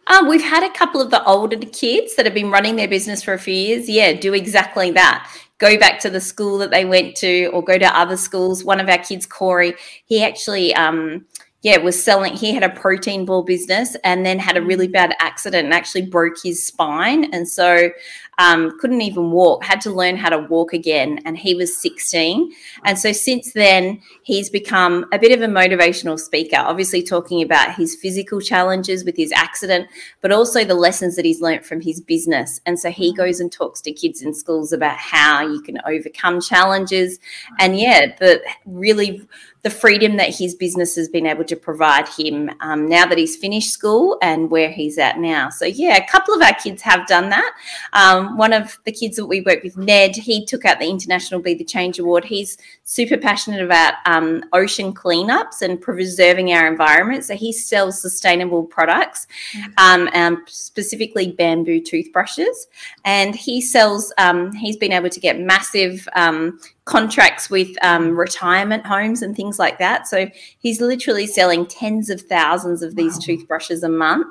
Um, 0.06 0.28
we've 0.28 0.42
had 0.42 0.64
a 0.64 0.72
couple 0.72 1.00
of 1.00 1.10
the 1.10 1.24
older 1.24 1.56
kids 1.56 2.16
that 2.16 2.26
have 2.26 2.34
been 2.34 2.50
running 2.50 2.76
their 2.76 2.88
business 2.88 3.22
for 3.22 3.34
a 3.34 3.38
few 3.38 3.54
years. 3.54 3.88
Yeah, 3.88 4.12
do 4.12 4.34
exactly 4.34 4.90
that. 4.92 5.30
Go 5.58 5.78
back 5.78 6.00
to 6.00 6.10
the 6.10 6.20
school 6.20 6.58
that 6.58 6.70
they 6.70 6.84
went 6.84 7.14
to 7.16 7.46
or 7.48 7.62
go 7.62 7.78
to 7.78 7.98
other 7.98 8.16
schools. 8.16 8.64
One 8.64 8.80
of 8.80 8.88
our 8.88 8.98
kids, 8.98 9.26
Corey, 9.26 9.74
he 10.06 10.24
actually 10.24 10.74
um, 10.74 11.26
yeah, 11.62 11.76
was 11.76 12.02
selling. 12.02 12.34
He 12.34 12.54
had 12.54 12.62
a 12.62 12.70
protein 12.70 13.26
ball 13.26 13.42
business 13.42 13.94
and 14.02 14.24
then 14.24 14.38
had 14.38 14.56
a 14.56 14.62
really 14.62 14.88
mm. 14.88 14.92
bad 14.92 15.14
accident 15.20 15.66
and 15.66 15.74
actually 15.74 16.06
broke 16.06 16.36
his 16.42 16.66
spine. 16.66 17.32
And 17.34 17.46
so 17.46 17.90
um, 18.38 18.78
couldn't 18.78 19.02
even 19.02 19.30
walk, 19.30 19.62
had 19.62 19.82
to 19.82 19.90
learn 19.90 20.16
how 20.16 20.30
to 20.30 20.38
walk 20.38 20.72
again. 20.72 21.18
And 21.26 21.36
he 21.36 21.54
was 21.54 21.76
16. 21.76 22.50
And 22.86 22.98
so 22.98 23.12
since 23.12 23.52
then, 23.52 24.00
he's 24.22 24.48
become 24.48 25.04
a 25.12 25.18
bit 25.18 25.32
of 25.32 25.42
a 25.42 25.52
motivational 25.52 26.18
speaker, 26.18 26.56
obviously 26.56 27.02
talking 27.02 27.42
about 27.42 27.74
his 27.74 27.94
physical 27.94 28.40
challenges 28.40 29.04
with 29.04 29.16
his 29.16 29.30
accident, 29.32 29.88
but 30.22 30.32
also 30.32 30.64
the 30.64 30.74
lessons 30.74 31.14
that 31.16 31.26
he's 31.26 31.42
learned 31.42 31.66
from 31.66 31.82
his 31.82 32.00
business. 32.00 32.62
And 32.64 32.80
so 32.80 32.90
he 32.90 33.12
mm. 33.12 33.16
goes 33.18 33.38
and 33.38 33.52
talks 33.52 33.82
to 33.82 33.92
kids 33.92 34.22
in 34.22 34.32
schools 34.32 34.72
about 34.72 34.96
how 34.96 35.42
you 35.42 35.60
can 35.60 35.78
overcome 35.84 36.40
challenges. 36.40 37.18
And 37.58 37.78
yeah, 37.78 38.16
the 38.18 38.40
really 38.64 39.28
the 39.62 39.70
freedom 39.70 40.16
that 40.16 40.34
his 40.34 40.54
business 40.54 40.96
has 40.96 41.08
been 41.08 41.26
able 41.26 41.44
to 41.44 41.56
provide 41.56 42.08
him 42.08 42.50
um, 42.60 42.88
now 42.88 43.04
that 43.06 43.18
he's 43.18 43.36
finished 43.36 43.70
school 43.70 44.16
and 44.22 44.50
where 44.50 44.70
he's 44.70 44.96
at 44.96 45.18
now. 45.18 45.50
So, 45.50 45.66
yeah, 45.66 45.96
a 45.96 46.06
couple 46.06 46.34
of 46.34 46.40
our 46.40 46.54
kids 46.54 46.80
have 46.82 47.06
done 47.06 47.28
that. 47.28 47.52
Um, 47.92 48.38
one 48.38 48.52
of 48.52 48.78
the 48.84 48.92
kids 48.92 49.16
that 49.16 49.26
we 49.26 49.42
work 49.42 49.62
with, 49.62 49.76
Ned, 49.76 50.16
he 50.16 50.46
took 50.46 50.64
out 50.64 50.78
the 50.78 50.88
International 50.88 51.40
Be 51.40 51.54
the 51.54 51.64
Change 51.64 51.98
Award. 51.98 52.24
He's 52.24 52.56
super 52.84 53.18
passionate 53.18 53.62
about 53.62 53.94
um, 54.06 54.42
ocean 54.52 54.94
cleanups 54.94 55.60
and 55.60 55.80
preserving 55.80 56.52
our 56.52 56.66
environment. 56.66 57.24
So, 57.24 57.36
he 57.36 57.52
sells 57.52 58.00
sustainable 58.00 58.64
products, 58.64 59.26
mm-hmm. 59.54 60.34
specifically 60.46 61.32
bamboo 61.32 61.80
toothbrushes. 61.80 62.66
And 63.04 63.34
he 63.34 63.60
sells, 63.60 64.12
um, 64.16 64.52
he's 64.52 64.76
been 64.76 64.92
able 64.92 65.10
to 65.10 65.20
get 65.20 65.38
massive 65.38 66.08
um, 66.14 66.58
contracts 66.90 67.48
with 67.48 67.68
um, 67.82 68.18
retirement 68.18 68.84
homes 68.84 69.22
and 69.22 69.36
things 69.36 69.60
like 69.60 69.78
that. 69.78 70.08
So 70.08 70.28
he's 70.58 70.80
literally 70.80 71.24
selling 71.24 71.64
tens 71.64 72.10
of 72.10 72.20
thousands 72.22 72.82
of 72.82 72.96
these 72.96 73.14
wow. 73.14 73.20
toothbrushes 73.22 73.84
a 73.84 73.88
month 73.88 74.26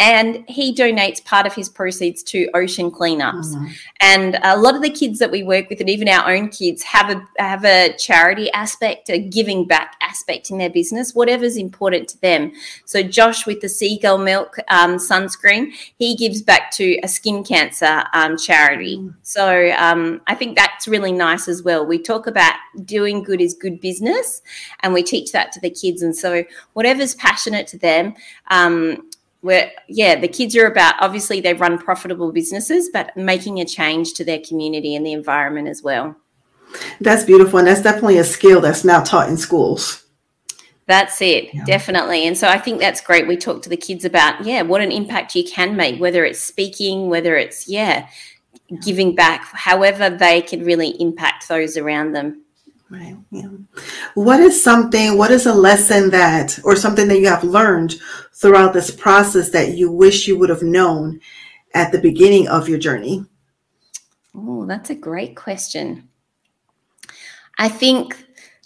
and 0.00 0.44
he 0.48 0.74
donates 0.74 1.22
part 1.22 1.46
of 1.46 1.54
his 1.54 1.68
proceeds 1.68 2.22
to 2.22 2.48
ocean 2.54 2.90
cleanups. 2.90 3.54
Mm-hmm. 3.54 3.66
And 4.00 4.38
a 4.42 4.56
lot 4.56 4.74
of 4.74 4.80
the 4.80 4.88
kids 4.88 5.18
that 5.18 5.30
we 5.30 5.42
work 5.42 5.68
with, 5.68 5.78
and 5.78 5.90
even 5.90 6.08
our 6.08 6.32
own 6.32 6.48
kids, 6.48 6.82
have 6.82 7.10
a 7.10 7.22
have 7.38 7.66
a 7.66 7.94
charity 7.98 8.50
aspect, 8.52 9.10
a 9.10 9.18
giving 9.18 9.66
back 9.66 9.96
aspect 10.00 10.50
in 10.50 10.56
their 10.56 10.70
business, 10.70 11.14
whatever's 11.14 11.58
important 11.58 12.08
to 12.08 12.20
them. 12.22 12.52
So 12.86 13.02
Josh 13.02 13.46
with 13.46 13.60
the 13.60 13.68
Seagull 13.68 14.16
Milk 14.16 14.56
um, 14.68 14.96
sunscreen, 14.96 15.72
he 15.98 16.16
gives 16.16 16.40
back 16.40 16.70
to 16.72 16.98
a 17.02 17.08
skin 17.08 17.44
cancer 17.44 18.04
um, 18.14 18.38
charity. 18.38 18.96
Mm-hmm. 18.96 19.10
So 19.22 19.70
um, 19.76 20.22
I 20.26 20.34
think 20.34 20.56
that's 20.56 20.88
really 20.88 21.12
nice 21.12 21.46
as 21.46 21.62
well. 21.62 21.84
We 21.84 21.98
talk 21.98 22.26
about 22.26 22.54
doing 22.86 23.22
good 23.22 23.42
is 23.42 23.52
good 23.52 23.82
business, 23.82 24.40
and 24.80 24.94
we 24.94 25.02
teach 25.02 25.30
that 25.32 25.52
to 25.52 25.60
the 25.60 25.68
kids. 25.68 26.00
And 26.00 26.16
so 26.16 26.42
whatever's 26.72 27.14
passionate 27.16 27.66
to 27.66 27.78
them 27.78 28.14
um, 28.50 29.10
where 29.40 29.72
yeah 29.88 30.18
the 30.18 30.28
kids 30.28 30.56
are 30.56 30.66
about 30.66 30.94
obviously 31.00 31.40
they 31.40 31.54
run 31.54 31.78
profitable 31.78 32.32
businesses 32.32 32.90
but 32.92 33.16
making 33.16 33.58
a 33.58 33.64
change 33.64 34.12
to 34.14 34.24
their 34.24 34.40
community 34.40 34.94
and 34.94 35.06
the 35.06 35.12
environment 35.12 35.68
as 35.68 35.82
well 35.82 36.14
that's 37.00 37.24
beautiful 37.24 37.58
and 37.58 37.68
that's 37.68 37.82
definitely 37.82 38.18
a 38.18 38.24
skill 38.24 38.60
that's 38.60 38.84
now 38.84 39.02
taught 39.02 39.28
in 39.28 39.36
schools 39.36 40.04
that's 40.86 41.20
it 41.22 41.52
yeah. 41.54 41.64
definitely 41.64 42.26
and 42.26 42.36
so 42.36 42.48
i 42.48 42.58
think 42.58 42.80
that's 42.80 43.00
great 43.00 43.26
we 43.26 43.36
talk 43.36 43.62
to 43.62 43.68
the 43.68 43.76
kids 43.76 44.04
about 44.04 44.44
yeah 44.44 44.62
what 44.62 44.80
an 44.80 44.92
impact 44.92 45.34
you 45.34 45.44
can 45.44 45.76
make 45.76 46.00
whether 46.00 46.24
it's 46.24 46.40
speaking 46.40 47.08
whether 47.08 47.36
it's 47.36 47.68
yeah, 47.68 48.08
yeah. 48.68 48.78
giving 48.84 49.14
back 49.14 49.42
however 49.52 50.10
they 50.10 50.42
can 50.42 50.64
really 50.64 50.90
impact 51.00 51.48
those 51.48 51.76
around 51.76 52.12
them 52.12 52.42
Right. 52.90 53.16
Yeah. 53.30 53.48
What 54.14 54.40
is 54.40 54.62
something, 54.62 55.16
what 55.16 55.30
is 55.30 55.46
a 55.46 55.54
lesson 55.54 56.10
that, 56.10 56.58
or 56.64 56.74
something 56.74 57.06
that 57.08 57.20
you 57.20 57.28
have 57.28 57.44
learned 57.44 57.94
throughout 58.34 58.72
this 58.72 58.90
process 58.90 59.50
that 59.50 59.74
you 59.74 59.92
wish 59.92 60.26
you 60.26 60.36
would 60.38 60.50
have 60.50 60.62
known 60.62 61.20
at 61.72 61.92
the 61.92 62.00
beginning 62.00 62.48
of 62.48 62.68
your 62.68 62.78
journey? 62.78 63.24
Oh, 64.34 64.66
that's 64.66 64.90
a 64.90 64.94
great 64.96 65.36
question. 65.36 66.08
I 67.58 67.68
think 67.68 68.24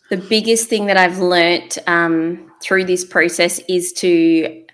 the 0.09 0.17
biggest 0.17 0.69
thing 0.69 0.87
that 0.87 0.97
I've 0.97 1.19
learnt 1.19 1.77
um, 1.87 2.51
through 2.63 2.85
this 2.85 3.05
process 3.05 3.61
is 3.69 3.93
to 3.95 4.65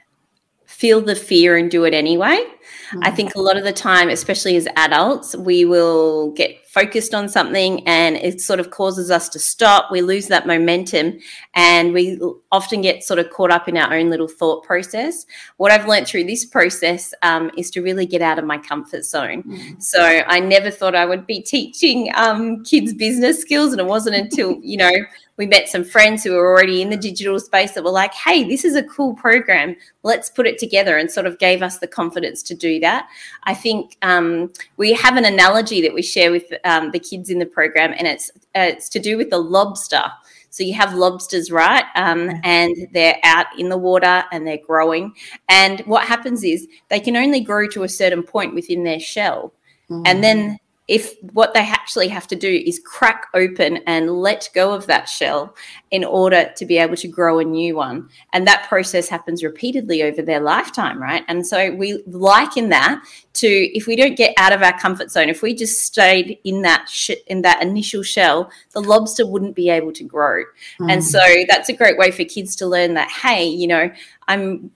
feel 0.67 1.01
the 1.01 1.17
fear 1.17 1.57
and 1.57 1.71
do 1.71 1.85
it 1.85 1.95
anyway. 1.95 2.37
Mm-hmm. 2.37 3.01
I 3.03 3.11
think 3.11 3.35
a 3.35 3.41
lot 3.41 3.57
of 3.57 3.65
the 3.65 3.73
time, 3.73 4.11
especially 4.11 4.57
as 4.57 4.69
adults, 4.77 5.35
we 5.37 5.65
will 5.65 6.31
get 6.33 6.60
focused 6.71 7.15
on 7.15 7.29
something 7.29 7.85
and 7.89 8.17
it 8.19 8.41
sort 8.41 8.61
of 8.61 8.71
causes 8.71 9.11
us 9.11 9.29
to 9.29 9.41
stop. 9.41 9.91
We 9.91 10.03
lose 10.03 10.29
that 10.29 10.47
momentum 10.47 11.19
and 11.55 11.93
we 11.93 12.21
often 12.53 12.81
get 12.81 13.03
sort 13.03 13.19
of 13.19 13.29
caught 13.31 13.51
up 13.51 13.67
in 13.67 13.77
our 13.77 13.93
own 13.93 14.09
little 14.09 14.29
thought 14.29 14.63
process. 14.63 15.27
What 15.57 15.73
I've 15.73 15.89
learned 15.89 16.07
through 16.07 16.25
this 16.25 16.45
process 16.45 17.13
um, 17.23 17.51
is 17.57 17.73
to 17.73 17.83
really 17.83 18.07
get 18.07 18.23
out 18.23 18.39
of 18.39 18.45
my 18.45 18.57
comfort 18.57 19.05
zone. 19.05 19.43
Mm-hmm. 19.43 19.81
So 19.81 20.01
I 20.01 20.39
never 20.39 20.71
thought 20.71 20.95
I 20.95 21.07
would 21.07 21.27
be 21.27 21.43
teaching 21.43 22.13
um, 22.15 22.63
kids 22.63 22.95
business 22.95 23.41
skills. 23.41 23.73
And 23.73 23.81
it 23.81 23.87
wasn't 23.87 24.15
until, 24.15 24.61
you 24.63 24.77
know, 24.77 24.93
we 25.41 25.47
met 25.47 25.71
some 25.71 25.85
friends 25.85 26.23
who 26.23 26.33
were 26.33 26.47
already 26.47 26.83
in 26.83 26.91
the 26.91 26.99
digital 26.99 27.41
space 27.41 27.73
that 27.73 27.83
were 27.83 27.91
like, 27.91 28.13
hey, 28.13 28.45
this 28.45 28.63
is 28.63 28.77
a 28.77 28.83
cool 28.83 29.15
program. 29.15 29.75
Let's 30.03 30.29
put 30.29 30.47
it 30.47 30.59
together 30.59 30.99
and 30.99 31.11
sort 31.11 31.25
of 31.25 31.39
gave 31.39 31.63
us 31.63 31.79
the 31.79 31.87
confidence 31.87 32.43
to 32.43 32.55
do 32.55 32.79
that. 32.81 33.09
I 33.45 33.55
think 33.55 33.97
um, 34.03 34.53
we 34.77 34.93
have 34.93 35.17
an 35.17 35.25
analogy 35.25 35.81
that 35.81 35.95
we 35.95 36.03
share 36.03 36.31
with 36.31 36.45
um, 36.65 36.91
the 36.91 36.99
kids 36.99 37.31
in 37.31 37.39
the 37.39 37.47
program, 37.47 37.95
and 37.97 38.07
it's, 38.07 38.31
uh, 38.55 38.69
it's 38.69 38.91
to 38.91 38.99
do 38.99 39.17
with 39.17 39.31
the 39.31 39.39
lobster. 39.39 40.03
So 40.51 40.63
you 40.63 40.75
have 40.75 40.93
lobsters, 40.93 41.51
right? 41.51 41.85
Um, 41.95 42.31
and 42.45 42.77
they're 42.93 43.19
out 43.25 43.47
in 43.59 43.71
the 43.71 43.79
water 43.79 44.25
and 44.33 44.47
they're 44.47 44.59
growing. 44.59 45.15
And 45.49 45.81
what 45.87 46.07
happens 46.07 46.45
is 46.45 46.69
they 46.91 47.01
can 47.01 47.17
only 47.17 47.41
grow 47.41 47.67
to 47.69 47.85
a 47.85 47.89
certain 47.89 48.23
point 48.23 48.55
within 48.55 48.85
their 48.85 49.01
shell. 49.01 49.55
Mm. 49.89 50.03
And 50.05 50.23
then 50.23 50.59
if 50.89 51.15
what 51.33 51.55
they 51.55 51.61
actually 51.61 52.09
have 52.09 52.27
to 52.27 52.35
do 52.35 52.63
is 52.67 52.81
crack 52.85 53.29
open 53.33 53.77
and 53.87 54.11
let 54.11 54.51
go 54.55 54.73
of 54.73 54.87
that 54.87 55.09
shell 55.09 55.55
in 55.93 56.05
order 56.05 56.51
to 56.57 56.67
be 56.67 56.79
able 56.79 56.97
to 56.97 57.07
grow 57.07 57.39
a 57.39 57.45
new 57.45 57.77
one. 57.77 58.09
And 58.33 58.45
that 58.47 58.69
process 58.69 59.09
happens 59.09 59.45
repeatedly 59.45 60.03
over 60.03 60.21
their 60.21 60.41
lifetime, 60.41 61.01
right? 61.01 61.25
And 61.29 61.47
so 61.47 61.71
we 61.71 62.03
liken 62.07 62.71
that 62.71 63.03
to 63.35 63.47
if 63.47 63.87
we 63.87 63.95
don't 63.95 64.17
get 64.17 64.35
out 64.37 64.53
of 64.53 64.63
our 64.63 64.77
comfort 64.81 65.13
zone, 65.13 65.29
if 65.29 65.43
we 65.43 65.55
just 65.55 65.85
stayed 65.85 66.39
in 66.43 66.63
that 66.63 66.89
sh- 66.89 67.23
in 67.29 67.43
that 67.43 67.63
initial 67.63 68.03
shell, 68.03 68.51
the 68.73 68.81
lobster 68.81 69.25
wouldn't 69.25 69.55
be 69.55 69.71
able 69.71 69.93
to 69.93 70.03
grow. 70.03 70.43
Mm. 70.81 70.93
And 70.93 71.05
so 71.05 71.21
that's 71.49 71.69
a 71.69 71.73
great 71.73 71.99
way 71.99 72.11
for 72.11 72.25
kids 72.25 72.57
to 72.57 72.67
learn 72.67 72.95
that 72.95 73.11
hey, 73.11 73.47
you 73.47 73.69
know, 73.69 73.91
I'm 74.27 74.73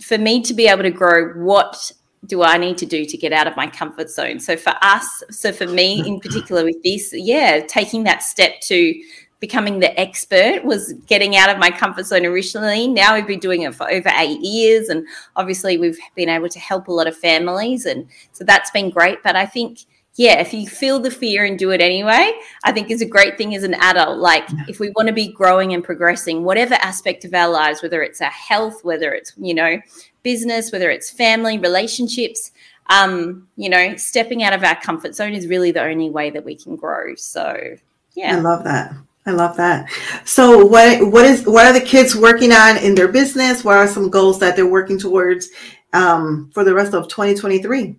for 0.00 0.18
me 0.18 0.42
to 0.42 0.54
be 0.54 0.66
able 0.68 0.82
to 0.82 0.90
grow 0.90 1.32
what 1.42 1.92
do 2.26 2.42
I 2.42 2.56
need 2.58 2.78
to 2.78 2.86
do 2.86 3.04
to 3.04 3.16
get 3.16 3.32
out 3.32 3.46
of 3.46 3.56
my 3.56 3.66
comfort 3.66 4.10
zone? 4.10 4.40
So 4.40 4.56
for 4.56 4.74
us, 4.82 5.22
so 5.30 5.52
for 5.52 5.66
me 5.66 6.02
in 6.06 6.20
particular 6.20 6.64
with 6.64 6.82
this, 6.82 7.12
yeah, 7.12 7.64
taking 7.66 8.04
that 8.04 8.22
step 8.22 8.60
to 8.62 8.94
becoming 9.40 9.80
the 9.80 10.00
expert 10.00 10.64
was 10.64 10.94
getting 11.06 11.36
out 11.36 11.50
of 11.50 11.58
my 11.58 11.70
comfort 11.70 12.06
zone 12.06 12.24
originally. 12.24 12.88
Now 12.88 13.14
we've 13.14 13.26
been 13.26 13.40
doing 13.40 13.62
it 13.62 13.74
for 13.74 13.90
over 13.90 14.10
eight 14.16 14.40
years, 14.40 14.88
and 14.88 15.06
obviously 15.36 15.76
we've 15.76 15.98
been 16.14 16.28
able 16.30 16.48
to 16.48 16.58
help 16.58 16.88
a 16.88 16.92
lot 16.92 17.06
of 17.06 17.16
families, 17.16 17.84
and 17.84 18.08
so 18.32 18.44
that's 18.44 18.70
been 18.70 18.90
great. 18.90 19.22
But 19.22 19.36
I 19.36 19.44
think 19.46 19.80
yeah, 20.16 20.40
if 20.40 20.54
you 20.54 20.68
feel 20.68 21.00
the 21.00 21.10
fear 21.10 21.44
and 21.44 21.58
do 21.58 21.70
it 21.72 21.80
anyway, 21.80 22.32
I 22.62 22.70
think 22.70 22.90
is 22.90 23.02
a 23.02 23.06
great 23.06 23.36
thing 23.36 23.54
as 23.56 23.64
an 23.64 23.74
adult. 23.74 24.18
Like 24.18 24.44
if 24.68 24.78
we 24.78 24.90
want 24.90 25.08
to 25.08 25.14
be 25.14 25.32
growing 25.32 25.74
and 25.74 25.82
progressing, 25.82 26.44
whatever 26.44 26.74
aspect 26.74 27.24
of 27.24 27.34
our 27.34 27.48
lives, 27.48 27.82
whether 27.82 28.00
it's 28.00 28.20
our 28.20 28.30
health, 28.30 28.84
whether 28.84 29.12
it's, 29.12 29.32
you 29.36 29.54
know, 29.54 29.80
business, 30.24 30.72
whether 30.72 30.90
it's 30.90 31.10
family, 31.10 31.58
relationships, 31.58 32.50
um, 32.90 33.46
you 33.56 33.68
know, 33.68 33.96
stepping 33.96 34.42
out 34.42 34.52
of 34.52 34.64
our 34.64 34.74
comfort 34.80 35.14
zone 35.14 35.34
is 35.34 35.46
really 35.46 35.70
the 35.70 35.82
only 35.82 36.10
way 36.10 36.30
that 36.30 36.44
we 36.44 36.56
can 36.56 36.74
grow. 36.74 37.14
So 37.14 37.76
yeah. 38.14 38.36
I 38.36 38.40
love 38.40 38.64
that. 38.64 38.92
I 39.26 39.30
love 39.30 39.56
that. 39.56 39.88
So 40.24 40.66
what 40.66 41.06
what 41.10 41.24
is 41.24 41.46
what 41.46 41.64
are 41.64 41.72
the 41.72 41.80
kids 41.80 42.14
working 42.14 42.52
on 42.52 42.76
in 42.76 42.94
their 42.94 43.08
business? 43.08 43.64
What 43.64 43.76
are 43.76 43.86
some 43.86 44.10
goals 44.10 44.38
that 44.40 44.56
they're 44.56 44.66
working 44.66 44.98
towards 44.98 45.48
um, 45.92 46.50
for 46.52 46.64
the 46.64 46.74
rest 46.74 46.92
of 46.92 47.08
2023? 47.08 47.96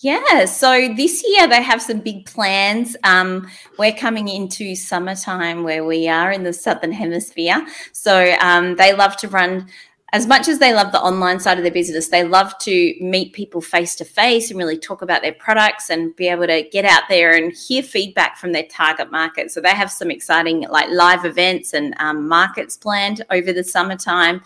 Yeah, 0.00 0.44
so 0.44 0.94
this 0.94 1.24
year 1.26 1.48
they 1.48 1.60
have 1.60 1.82
some 1.82 1.98
big 1.98 2.24
plans. 2.24 2.96
Um, 3.02 3.48
we're 3.78 3.92
coming 3.92 4.28
into 4.28 4.76
summertime 4.76 5.64
where 5.64 5.84
we 5.84 6.08
are 6.08 6.30
in 6.30 6.44
the 6.44 6.52
southern 6.52 6.92
hemisphere. 6.92 7.66
So 7.92 8.36
um, 8.40 8.76
they 8.76 8.94
love 8.94 9.16
to 9.16 9.28
run, 9.28 9.66
as 10.12 10.26
much 10.26 10.48
as 10.48 10.58
they 10.58 10.72
love 10.72 10.90
the 10.90 11.00
online 11.00 11.38
side 11.38 11.58
of 11.58 11.64
their 11.64 11.72
business, 11.72 12.08
they 12.08 12.24
love 12.24 12.56
to 12.60 12.94
meet 12.98 13.34
people 13.34 13.60
face 13.60 13.94
to 13.96 14.06
face 14.06 14.50
and 14.50 14.58
really 14.58 14.78
talk 14.78 15.02
about 15.02 15.20
their 15.20 15.34
products 15.34 15.90
and 15.90 16.16
be 16.16 16.28
able 16.28 16.46
to 16.46 16.66
get 16.72 16.86
out 16.86 17.02
there 17.10 17.34
and 17.34 17.52
hear 17.52 17.82
feedback 17.82 18.38
from 18.38 18.52
their 18.52 18.66
target 18.70 19.10
market. 19.10 19.50
So 19.50 19.60
they 19.60 19.70
have 19.70 19.92
some 19.92 20.10
exciting 20.10 20.62
like 20.70 20.88
live 20.90 21.26
events 21.26 21.74
and 21.74 21.94
um, 21.98 22.26
markets 22.26 22.74
planned 22.76 23.22
over 23.30 23.52
the 23.52 23.62
summertime. 23.62 24.40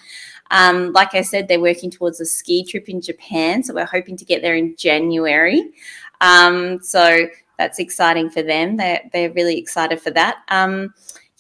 Um, 0.51 0.93
like 0.93 1.15
I 1.15 1.23
said, 1.23 1.47
they're 1.47 1.61
working 1.61 1.93
towards 1.93 2.21
a 2.21 2.27
ski 2.27 2.65
trip 2.65 2.89
in 2.89 3.01
Japan. 3.01 3.63
So 3.63 3.73
we're 3.73 3.87
hoping 3.87 4.17
to 4.17 4.25
get 4.25 4.43
there 4.43 4.57
in 4.57 4.75
January. 4.77 5.71
Um, 6.21 6.83
so 6.83 7.29
that's 7.57 7.79
exciting 7.79 8.31
for 8.31 8.43
them. 8.43 8.77
They're, 8.77 9.03
they're 9.13 9.33
really 9.33 9.59
excited 9.59 10.01
for 10.01 10.11
that. 10.11 10.39
Um, 10.49 10.93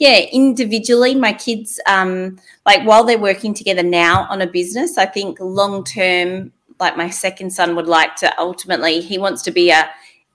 yeah, 0.02 0.26
individually, 0.32 1.14
my 1.14 1.32
kids, 1.32 1.78
um, 1.86 2.36
like 2.66 2.82
while 2.82 3.04
they're 3.04 3.20
working 3.20 3.54
together 3.54 3.84
now 3.84 4.26
on 4.30 4.42
a 4.42 4.48
business, 4.48 4.98
I 4.98 5.06
think 5.06 5.38
long 5.38 5.84
term, 5.84 6.50
like 6.80 6.96
my 6.96 7.08
second 7.08 7.50
son 7.50 7.76
would 7.76 7.86
like 7.86 8.16
to 8.16 8.36
ultimately, 8.36 9.00
he 9.00 9.16
wants 9.16 9.42
to 9.42 9.52
be 9.52 9.70
a 9.70 9.88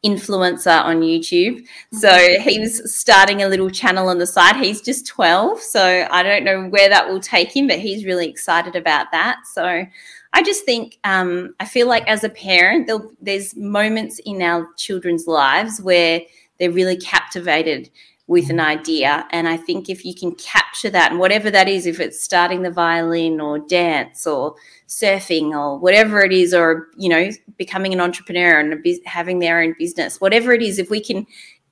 influencer 0.06 0.82
on 0.86 1.02
YouTube. 1.02 1.68
So 1.92 2.08
mm-hmm. 2.08 2.48
he 2.48 2.60
was 2.62 2.96
starting 2.96 3.44
a 3.44 3.50
little 3.50 3.70
channel 3.70 4.08
on 4.08 4.20
the 4.20 4.26
side. 4.26 4.56
He's 4.56 4.80
just 4.80 5.06
12. 5.06 5.60
So 5.60 6.08
I 6.10 6.24
don't 6.24 6.46
know 6.46 6.70
where 6.70 6.88
that 6.88 7.10
will 7.10 7.20
take 7.20 7.54
him, 7.54 7.68
but 7.68 7.80
he's 7.80 8.06
really 8.06 8.30
excited 8.30 8.78
about 8.78 9.12
that. 9.12 9.40
So 9.54 9.86
I 10.32 10.44
just 10.44 10.64
think, 10.64 10.98
um, 11.04 11.56
I 11.60 11.66
feel 11.66 11.90
like 11.90 12.08
as 12.08 12.24
a 12.24 12.30
parent, 12.30 12.90
there's 13.20 13.54
moments 13.58 14.22
in 14.26 14.42
our 14.42 14.70
children's 14.78 15.28
lives 15.28 15.82
where 15.82 16.22
they're 16.58 16.72
really 16.72 16.96
captivated 16.96 17.90
with 18.28 18.50
an 18.50 18.60
idea. 18.60 19.26
And 19.32 19.48
I 19.48 19.56
think 19.56 19.90
if 19.90 20.04
you 20.04 20.14
can 20.14 20.36
capture 20.36 20.90
that, 20.90 21.12
and 21.12 21.20
whatever 21.20 21.50
that 21.50 21.70
is, 21.70 21.86
if 21.86 22.00
it's 22.00 22.22
starting 22.22 22.62
the 22.62 22.70
violin 22.70 23.40
or 23.40 23.58
dance 23.60 24.28
or 24.28 24.56
surfing 24.88 25.52
or 25.52 25.80
whatever 25.80 26.22
it 26.22 26.34
is, 26.34 26.54
or, 26.54 26.88
you 26.98 27.08
know, 27.08 27.30
becoming 27.58 27.94
an 27.94 28.02
entrepreneur 28.02 28.60
and 28.60 28.86
having 29.06 29.40
their 29.40 29.62
own 29.62 29.76
business, 29.80 30.20
whatever 30.20 30.52
it 30.52 30.62
is, 30.62 30.78
if 30.78 30.90
we 30.90 31.02
can 31.02 31.26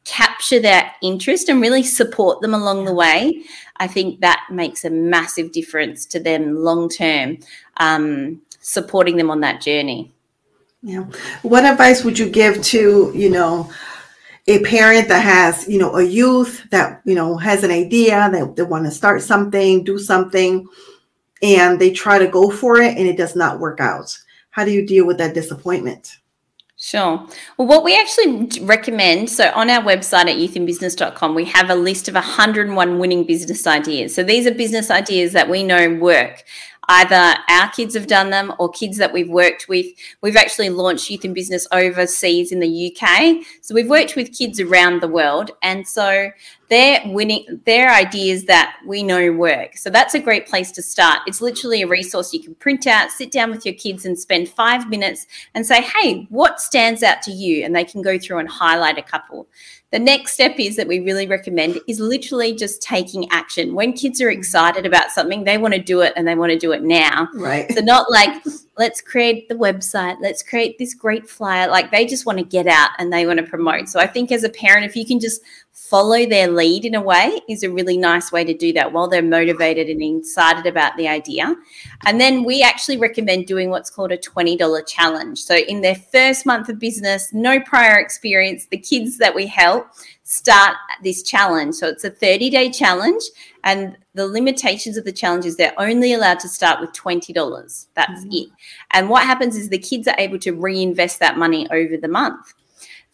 capture 0.05 0.59
that 0.59 0.95
interest 1.01 1.49
and 1.49 1.61
really 1.61 1.83
support 1.83 2.39
them 2.39 2.53
along 2.53 2.85
the 2.85 2.93
way, 2.93 3.43
I 3.77 3.87
think 3.87 4.21
that 4.21 4.47
makes 4.49 4.85
a 4.85 4.89
massive 4.89 5.51
difference 5.51 6.05
to 6.07 6.19
them 6.19 6.55
long 6.55 6.89
term, 6.89 7.39
um, 7.77 8.41
supporting 8.61 9.17
them 9.17 9.29
on 9.29 9.41
that 9.41 9.61
journey. 9.61 10.13
Yeah. 10.81 11.05
What 11.41 11.65
advice 11.65 12.03
would 12.03 12.17
you 12.19 12.29
give 12.29 12.61
to, 12.63 13.11
you 13.15 13.29
know, 13.29 13.69
a 14.47 14.63
parent 14.63 15.07
that 15.07 15.21
has, 15.21 15.67
you 15.67 15.79
know, 15.79 15.95
a 15.95 16.03
youth 16.03 16.67
that, 16.69 17.01
you 17.05 17.15
know, 17.15 17.37
has 17.37 17.63
an 17.63 17.71
idea 17.71 18.29
that 18.31 18.55
they 18.55 18.63
want 18.63 18.85
to 18.85 18.91
start 18.91 19.21
something, 19.21 19.83
do 19.83 19.97
something, 19.97 20.67
and 21.41 21.79
they 21.79 21.91
try 21.91 22.19
to 22.19 22.27
go 22.27 22.49
for 22.49 22.79
it 22.79 22.97
and 22.97 23.07
it 23.07 23.17
does 23.17 23.35
not 23.35 23.59
work 23.59 23.79
out. 23.79 24.17
How 24.51 24.63
do 24.63 24.71
you 24.71 24.85
deal 24.85 25.05
with 25.05 25.17
that 25.17 25.33
disappointment? 25.33 26.17
Sure. 26.77 27.25
Well, 27.57 27.67
what 27.67 27.83
we 27.83 27.97
actually 27.97 28.63
recommend 28.63 29.29
so 29.29 29.49
on 29.55 29.69
our 29.69 29.81
website 29.81 30.27
at 30.29 30.37
youthinbusiness.com, 30.37 31.33
we 31.33 31.45
have 31.45 31.69
a 31.69 31.75
list 31.75 32.09
of 32.09 32.15
101 32.15 32.99
winning 32.99 33.23
business 33.23 33.65
ideas. 33.65 34.13
So 34.13 34.23
these 34.23 34.45
are 34.45 34.53
business 34.53 34.91
ideas 34.91 35.31
that 35.33 35.49
we 35.49 35.63
know 35.63 35.95
work 35.95 36.43
either 36.89 37.35
our 37.49 37.69
kids 37.71 37.95
have 37.95 38.07
done 38.07 38.29
them 38.29 38.53
or 38.59 38.69
kids 38.69 38.97
that 38.97 39.13
we've 39.13 39.29
worked 39.29 39.67
with. 39.67 39.85
We've 40.21 40.35
actually 40.35 40.69
launched 40.69 41.09
Youth 41.09 41.25
in 41.25 41.33
Business 41.33 41.67
overseas 41.71 42.51
in 42.51 42.59
the 42.59 42.95
UK. 42.95 43.45
So 43.61 43.75
we've 43.75 43.89
worked 43.89 44.15
with 44.15 44.37
kids 44.37 44.59
around 44.59 45.01
the 45.01 45.07
world. 45.07 45.51
And 45.61 45.87
so 45.87 46.31
they're 46.69 47.01
winning 47.05 47.61
their 47.65 47.91
ideas 47.91 48.45
that 48.45 48.77
we 48.85 49.03
know 49.03 49.31
work. 49.31 49.77
So 49.77 49.89
that's 49.89 50.15
a 50.15 50.19
great 50.19 50.47
place 50.47 50.71
to 50.73 50.81
start. 50.81 51.19
It's 51.27 51.41
literally 51.41 51.81
a 51.81 51.87
resource 51.87 52.33
you 52.33 52.41
can 52.41 52.55
print 52.55 52.87
out, 52.87 53.11
sit 53.11 53.31
down 53.31 53.51
with 53.51 53.65
your 53.65 53.75
kids 53.75 54.05
and 54.05 54.17
spend 54.17 54.49
five 54.49 54.89
minutes 54.89 55.27
and 55.53 55.65
say, 55.65 55.81
hey, 55.81 56.25
what 56.29 56.59
stands 56.59 57.03
out 57.03 57.21
to 57.23 57.31
you? 57.31 57.63
And 57.63 57.75
they 57.75 57.83
can 57.83 58.01
go 58.01 58.17
through 58.17 58.39
and 58.39 58.49
highlight 58.49 58.97
a 58.97 59.03
couple. 59.03 59.47
The 59.95 59.99
next 59.99 60.33
step 60.33 60.59
is 60.59 60.75
that 60.75 60.89
we 60.89 60.99
really 60.99 61.25
recommend 61.25 61.79
is 61.87 62.01
literally 62.01 62.53
just 62.53 62.81
taking 62.81 63.31
action. 63.31 63.73
When 63.73 63.93
kids 63.93 64.19
are 64.19 64.29
excited 64.29 64.85
about 64.85 65.09
something, 65.11 65.45
they 65.45 65.57
want 65.57 65.73
to 65.73 65.79
do 65.79 66.01
it 66.01 66.11
and 66.17 66.27
they 66.27 66.35
want 66.35 66.51
to 66.51 66.59
do 66.59 66.73
it 66.73 66.83
now. 66.83 67.29
Right. 67.33 67.71
So 67.71 67.79
not 67.79 68.11
like 68.11 68.43
let's 68.77 68.99
create 68.99 69.47
the 69.47 69.55
website, 69.55 70.17
let's 70.19 70.43
create 70.43 70.77
this 70.77 70.93
great 70.93 71.29
flyer. 71.29 71.69
Like 71.69 71.91
they 71.91 72.05
just 72.05 72.25
want 72.25 72.39
to 72.39 72.43
get 72.43 72.67
out 72.67 72.89
and 72.99 73.13
they 73.13 73.25
want 73.25 73.39
to 73.39 73.45
promote. 73.45 73.87
So 73.87 74.01
I 74.01 74.05
think 74.05 74.33
as 74.33 74.43
a 74.43 74.49
parent, 74.49 74.83
if 74.83 74.97
you 74.97 75.05
can 75.05 75.17
just 75.17 75.41
follow 75.75 76.25
their 76.25 76.47
lead 76.47 76.85
in 76.85 76.95
a 76.95 77.01
way, 77.01 77.41
is 77.49 77.61
a 77.61 77.69
really 77.69 77.97
nice 77.97 78.31
way 78.31 78.45
to 78.45 78.53
do 78.53 78.71
that 78.71 78.93
while 78.93 79.09
they're 79.09 79.21
motivated 79.21 79.89
and 79.89 80.01
excited 80.01 80.65
about 80.65 80.95
the 80.95 81.05
idea. 81.05 81.53
And 82.05 82.19
then 82.19 82.45
we 82.45 82.63
actually 82.63 82.97
recommend 82.97 83.45
doing 83.45 83.69
what's 83.69 83.89
called 83.89 84.13
a 84.13 84.17
$20 84.17 84.87
challenge. 84.87 85.43
So 85.43 85.57
in 85.57 85.81
their 85.81 85.95
first 85.95 86.45
month 86.45 86.69
of 86.69 86.79
business, 86.79 87.33
no 87.33 87.59
prior 87.59 87.99
experience, 87.99 88.67
the 88.67 88.77
kids 88.77 89.17
that 89.17 89.35
we 89.35 89.47
help 89.47 89.87
start 90.23 90.77
this 91.03 91.21
challenge. 91.21 91.75
So 91.75 91.87
it's 91.87 92.05
a 92.05 92.09
30 92.09 92.49
day 92.49 92.71
challenge, 92.71 93.23
and 93.65 93.97
the 94.13 94.27
limitations 94.27 94.95
of 94.95 95.03
the 95.03 95.11
challenge 95.11 95.45
is 95.45 95.57
they're 95.57 95.77
only 95.77 96.13
allowed 96.13 96.39
to 96.39 96.49
start 96.49 96.79
with 96.79 96.93
$20. 96.93 97.87
That's 97.95 98.21
mm-hmm. 98.21 98.31
it. 98.31 98.47
And 98.91 99.09
what 99.09 99.23
happens 99.23 99.57
is 99.57 99.67
the 99.67 99.77
kids 99.77 100.07
are 100.07 100.15
able 100.17 100.39
to 100.39 100.51
reinvest 100.51 101.19
that 101.19 101.37
money 101.37 101.67
over 101.69 101.97
the 101.97 102.07
month. 102.07 102.53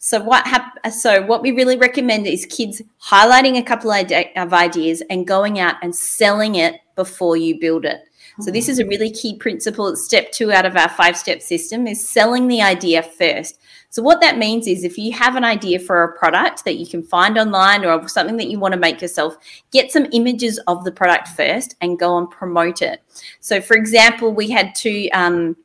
So 0.04 0.20
what 0.20 0.44
hap- 0.48 0.84
so 0.90 1.22
what 1.22 1.42
we 1.42 1.52
really 1.52 1.76
recommend 1.76 2.26
is 2.26 2.44
kids 2.44 2.82
highlighting 3.00 3.56
a 3.56 3.62
couple 3.62 3.92
of 3.92 4.52
ideas 4.52 5.00
and 5.08 5.24
going 5.24 5.60
out 5.60 5.76
and 5.80 5.94
selling 5.94 6.56
it 6.56 6.80
before 6.96 7.36
you 7.36 7.60
build 7.60 7.84
it. 7.84 8.00
So 8.40 8.50
this 8.50 8.68
is 8.68 8.80
a 8.80 8.86
really 8.86 9.12
key 9.12 9.36
principle. 9.36 9.86
It's 9.86 10.04
step 10.04 10.32
two 10.32 10.50
out 10.50 10.66
of 10.66 10.76
our 10.76 10.88
five 10.88 11.16
step 11.16 11.40
system 11.40 11.86
is 11.86 12.08
selling 12.08 12.48
the 12.48 12.62
idea 12.62 13.04
first. 13.04 13.60
So 13.90 14.02
what 14.02 14.20
that 14.22 14.38
means 14.38 14.66
is 14.66 14.82
if 14.82 14.98
you 14.98 15.12
have 15.12 15.36
an 15.36 15.44
idea 15.44 15.78
for 15.78 16.02
a 16.02 16.18
product 16.18 16.64
that 16.64 16.78
you 16.78 16.86
can 16.86 17.04
find 17.04 17.38
online 17.38 17.84
or 17.84 18.08
something 18.08 18.38
that 18.38 18.48
you 18.48 18.58
want 18.58 18.72
to 18.72 18.80
make 18.80 19.00
yourself, 19.00 19.36
get 19.70 19.92
some 19.92 20.08
images 20.10 20.58
of 20.66 20.82
the 20.82 20.90
product 20.90 21.28
first 21.28 21.76
and 21.80 21.96
go 21.96 22.18
and 22.18 22.28
promote 22.28 22.82
it. 22.82 23.02
So 23.38 23.60
for 23.60 23.76
example, 23.76 24.34
we 24.34 24.50
had 24.50 24.74
two 24.74 25.08
um, 25.12 25.56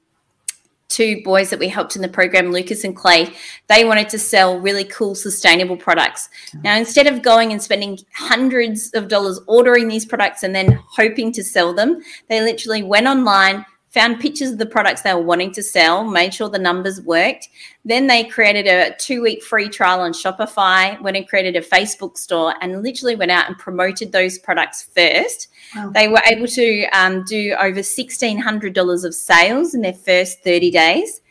two 0.89 1.21
boys 1.23 1.49
that 1.49 1.59
we 1.59 1.67
helped 1.67 1.95
in 1.95 2.01
the 2.01 2.07
program, 2.07 2.51
Lucas 2.51 2.83
and 2.83 2.95
Clay, 2.95 3.33
they 3.67 3.85
wanted 3.85 4.09
to 4.09 4.19
sell 4.19 4.59
really 4.59 4.85
cool, 4.85 5.15
sustainable 5.15 5.77
products. 5.77 6.29
Now, 6.63 6.77
instead 6.77 7.07
of 7.07 7.21
going 7.21 7.51
and 7.51 7.61
spending 7.61 7.99
hundreds 8.13 8.91
of 8.93 9.07
dollars 9.07 9.39
ordering 9.47 9.87
these 9.87 10.05
products 10.05 10.43
and 10.43 10.55
then 10.55 10.79
hoping 10.89 11.31
to 11.33 11.43
sell 11.43 11.73
them, 11.73 12.01
they 12.29 12.41
literally 12.41 12.83
went 12.83 13.07
online, 13.07 13.65
found 13.89 14.19
pictures 14.19 14.51
of 14.51 14.57
the 14.57 14.65
products 14.65 15.01
they 15.01 15.13
were 15.13 15.21
wanting 15.21 15.51
to 15.53 15.63
sell, 15.63 16.03
made 16.03 16.33
sure 16.33 16.49
the 16.49 16.59
numbers 16.59 17.01
worked. 17.01 17.49
Then 17.85 18.07
they 18.07 18.23
created 18.25 18.67
a 18.67 18.95
two 18.97 19.21
week 19.21 19.43
free 19.43 19.69
trial 19.69 20.01
on 20.01 20.11
Shopify, 20.11 21.01
went 21.01 21.17
and 21.17 21.27
created 21.27 21.55
a 21.55 21.61
Facebook 21.61 22.17
store, 22.17 22.53
and 22.61 22.83
literally 22.83 23.15
went 23.15 23.31
out 23.31 23.47
and 23.47 23.57
promoted 23.57 24.11
those 24.11 24.37
products 24.37 24.83
first. 24.83 25.47
Wow. 25.75 25.91
They 25.91 26.07
were 26.07 26.21
able 26.27 26.47
to 26.47 26.85
um, 26.87 27.23
do 27.23 27.55
over 27.59 27.79
$1,600 27.79 29.05
of 29.05 29.15
sales 29.15 29.73
in 29.73 29.81
their 29.81 29.93
first 29.93 30.43
30 30.43 30.71
days. 30.71 31.21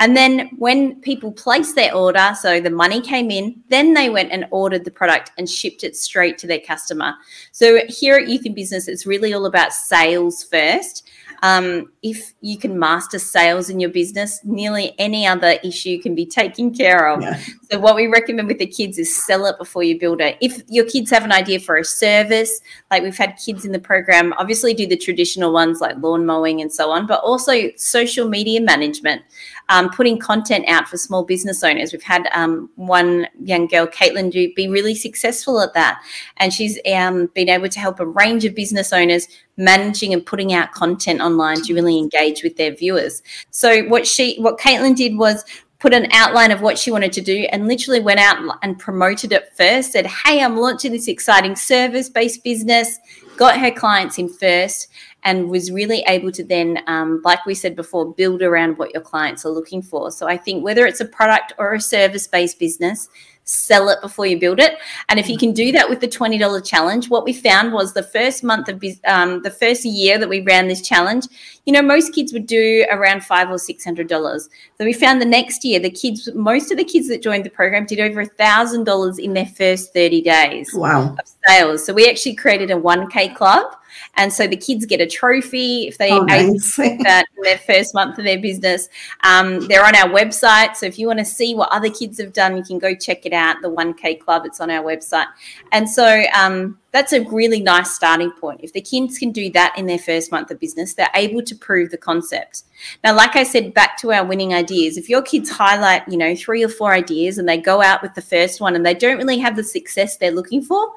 And 0.00 0.16
then 0.16 0.50
when 0.58 1.00
people 1.02 1.30
placed 1.30 1.76
their 1.76 1.94
order, 1.94 2.34
so 2.40 2.60
the 2.60 2.70
money 2.70 3.00
came 3.00 3.30
in, 3.30 3.62
then 3.68 3.94
they 3.94 4.10
went 4.10 4.32
and 4.32 4.46
ordered 4.50 4.84
the 4.84 4.90
product 4.90 5.30
and 5.38 5.48
shipped 5.48 5.84
it 5.84 5.94
straight 5.96 6.36
to 6.38 6.46
their 6.46 6.58
customer. 6.58 7.14
So 7.52 7.80
here 7.88 8.16
at 8.16 8.28
Youth 8.28 8.44
in 8.44 8.54
Business, 8.54 8.88
it's 8.88 9.06
really 9.06 9.32
all 9.34 9.46
about 9.46 9.72
sales 9.72 10.42
first. 10.42 11.08
Um, 11.44 11.92
if 12.02 12.32
you 12.40 12.56
can 12.56 12.78
master 12.78 13.18
sales 13.18 13.68
in 13.68 13.78
your 13.78 13.90
business, 13.90 14.40
nearly 14.44 14.94
any 14.98 15.26
other 15.26 15.58
issue 15.62 16.00
can 16.00 16.14
be 16.14 16.24
taken 16.24 16.72
care 16.72 17.06
of. 17.06 17.20
Yeah. 17.20 17.38
So, 17.70 17.78
what 17.78 17.96
we 17.96 18.06
recommend 18.06 18.48
with 18.48 18.58
the 18.58 18.66
kids 18.66 18.98
is 18.98 19.14
sell 19.14 19.44
it 19.44 19.58
before 19.58 19.82
you 19.82 20.00
build 20.00 20.22
it. 20.22 20.38
If 20.40 20.62
your 20.68 20.86
kids 20.86 21.10
have 21.10 21.22
an 21.22 21.32
idea 21.32 21.60
for 21.60 21.76
a 21.76 21.84
service, 21.84 22.62
like 22.90 23.02
we've 23.02 23.18
had 23.18 23.36
kids 23.36 23.66
in 23.66 23.72
the 23.72 23.78
program, 23.78 24.32
obviously 24.38 24.72
do 24.72 24.86
the 24.86 24.96
traditional 24.96 25.52
ones 25.52 25.82
like 25.82 25.98
lawn 25.98 26.24
mowing 26.24 26.62
and 26.62 26.72
so 26.72 26.90
on, 26.90 27.06
but 27.06 27.20
also 27.20 27.70
social 27.76 28.26
media 28.26 28.62
management 28.62 29.20
um, 29.68 29.90
putting 29.90 30.18
content 30.18 30.64
out 30.68 30.88
for 30.88 30.96
small 30.96 31.24
business 31.24 31.62
owners. 31.62 31.92
We've 31.92 32.02
had 32.02 32.28
um, 32.32 32.70
one 32.76 33.26
young 33.42 33.66
girl, 33.66 33.86
Caitlin, 33.86 34.30
do 34.30 34.52
be 34.54 34.68
really 34.68 34.94
successful 34.94 35.60
at 35.60 35.74
that, 35.74 36.02
and 36.36 36.52
she's 36.52 36.78
um, 36.92 37.30
been 37.34 37.48
able 37.48 37.68
to 37.68 37.80
help 37.80 38.00
a 38.00 38.06
range 38.06 38.44
of 38.44 38.54
business 38.54 38.92
owners 38.92 39.28
managing 39.56 40.12
and 40.12 40.24
putting 40.24 40.52
out 40.52 40.72
content 40.72 41.20
online 41.20 41.62
to 41.62 41.74
really 41.74 41.98
engage 41.98 42.42
with 42.42 42.56
their 42.56 42.74
viewers. 42.74 43.22
So 43.50 43.84
what 43.84 44.06
she, 44.06 44.36
what 44.40 44.58
Caitlin 44.58 44.96
did 44.96 45.16
was 45.16 45.44
put 45.78 45.92
an 45.92 46.08
outline 46.12 46.50
of 46.50 46.62
what 46.62 46.78
she 46.78 46.90
wanted 46.90 47.12
to 47.12 47.20
do 47.20 47.46
and 47.52 47.68
literally 47.68 48.00
went 48.00 48.18
out 48.18 48.38
and 48.62 48.78
promoted 48.78 49.32
it 49.32 49.50
first 49.54 49.92
said 49.92 50.06
hey 50.06 50.42
i'm 50.42 50.56
launching 50.56 50.92
this 50.92 51.08
exciting 51.08 51.54
service 51.54 52.08
based 52.08 52.42
business 52.42 52.98
got 53.36 53.58
her 53.58 53.70
clients 53.70 54.18
in 54.18 54.28
first, 54.28 54.88
and 55.24 55.48
was 55.50 55.72
really 55.72 56.04
able 56.06 56.30
to 56.32 56.44
then, 56.44 56.78
um, 56.86 57.20
like 57.24 57.44
we 57.46 57.54
said 57.54 57.74
before, 57.74 58.12
build 58.14 58.42
around 58.42 58.78
what 58.78 58.92
your 58.92 59.02
clients 59.02 59.44
are 59.44 59.50
looking 59.50 59.82
for. 59.82 60.10
So 60.10 60.28
I 60.28 60.36
think 60.36 60.62
whether 60.62 60.86
it's 60.86 61.00
a 61.00 61.06
product 61.06 61.54
or 61.58 61.72
a 61.72 61.80
service 61.80 62.26
based 62.26 62.58
business, 62.58 63.08
sell 63.44 63.90
it 63.90 64.00
before 64.00 64.26
you 64.26 64.38
build 64.38 64.58
it. 64.58 64.78
And 65.08 65.20
if 65.20 65.28
you 65.28 65.36
can 65.36 65.52
do 65.52 65.70
that 65.72 65.88
with 65.88 66.00
the 66.00 66.08
$20 66.08 66.66
challenge, 66.66 67.10
what 67.10 67.24
we 67.24 67.32
found 67.32 67.72
was 67.72 67.92
the 67.92 68.02
first 68.02 68.42
month 68.42 68.68
of 68.68 68.82
um, 69.04 69.42
the 69.42 69.50
first 69.50 69.84
year 69.84 70.18
that 70.18 70.28
we 70.28 70.40
ran 70.40 70.66
this 70.66 70.80
challenge, 70.80 71.26
you 71.66 71.72
know, 71.72 71.82
most 71.82 72.14
kids 72.14 72.32
would 72.32 72.46
do 72.46 72.84
around 72.90 73.24
five 73.24 73.50
or 73.50 73.58
six 73.58 73.84
hundred 73.84 74.08
dollars. 74.08 74.48
So 74.78 74.84
we 74.84 74.92
found 74.92 75.20
the 75.20 75.26
next 75.26 75.64
year 75.64 75.78
the 75.78 75.90
kids, 75.90 76.28
most 76.34 76.70
of 76.70 76.78
the 76.78 76.84
kids 76.84 77.08
that 77.08 77.22
joined 77.22 77.44
the 77.44 77.50
program 77.50 77.86
did 77.86 78.00
over 78.00 78.22
a 78.22 78.26
thousand 78.26 78.84
dollars 78.84 79.18
in 79.18 79.34
their 79.34 79.46
first 79.46 79.92
30 79.92 80.22
days 80.22 80.74
wow. 80.74 81.14
of 81.18 81.18
sales. 81.46 81.84
So 81.84 81.92
we 81.92 82.08
actually 82.08 82.34
created 82.34 82.70
a 82.70 82.74
1K 82.76 83.36
club 83.36 83.76
and 84.14 84.32
so 84.32 84.46
the 84.46 84.56
kids 84.56 84.86
get 84.86 85.00
a 85.00 85.06
trophy 85.06 85.86
if 85.86 85.98
they 85.98 86.10
oh, 86.10 86.22
nice. 86.22 86.76
that 86.76 87.26
in 87.36 87.42
their 87.42 87.58
first 87.58 87.94
month 87.94 88.18
of 88.18 88.24
their 88.24 88.40
business. 88.40 88.88
Um, 89.22 89.66
they're 89.68 89.84
on 89.84 89.96
our 89.96 90.08
website. 90.08 90.76
So 90.76 90.86
if 90.86 90.98
you 90.98 91.06
want 91.06 91.18
to 91.18 91.24
see 91.24 91.54
what 91.54 91.70
other 91.72 91.90
kids 91.90 92.18
have 92.20 92.32
done, 92.32 92.56
you 92.56 92.62
can 92.62 92.78
go 92.78 92.94
check 92.94 93.26
it 93.26 93.32
out. 93.32 93.56
The 93.62 93.70
1K 93.70 94.20
Club, 94.20 94.44
it's 94.46 94.60
on 94.60 94.70
our 94.70 94.82
website. 94.82 95.26
And 95.72 95.88
so 95.88 96.24
um, 96.34 96.78
that's 96.92 97.12
a 97.12 97.22
really 97.24 97.60
nice 97.60 97.92
starting 97.92 98.30
point. 98.30 98.60
If 98.62 98.72
the 98.72 98.80
kids 98.80 99.18
can 99.18 99.32
do 99.32 99.50
that 99.50 99.74
in 99.76 99.86
their 99.86 99.98
first 99.98 100.30
month 100.30 100.50
of 100.50 100.60
business, 100.60 100.94
they're 100.94 101.10
able 101.14 101.42
to 101.42 101.54
prove 101.54 101.90
the 101.90 101.98
concept. 101.98 102.62
Now, 103.02 103.16
like 103.16 103.36
I 103.36 103.42
said, 103.42 103.74
back 103.74 103.98
to 103.98 104.12
our 104.12 104.24
winning 104.24 104.54
ideas, 104.54 104.96
if 104.96 105.08
your 105.08 105.22
kids 105.22 105.50
highlight, 105.50 106.08
you 106.08 106.16
know, 106.16 106.34
three 106.36 106.64
or 106.64 106.68
four 106.68 106.92
ideas 106.92 107.38
and 107.38 107.48
they 107.48 107.58
go 107.58 107.82
out 107.82 108.02
with 108.02 108.14
the 108.14 108.22
first 108.22 108.60
one 108.60 108.76
and 108.76 108.84
they 108.86 108.94
don't 108.94 109.18
really 109.18 109.38
have 109.38 109.56
the 109.56 109.64
success 109.64 110.16
they're 110.16 110.30
looking 110.30 110.62
for, 110.62 110.88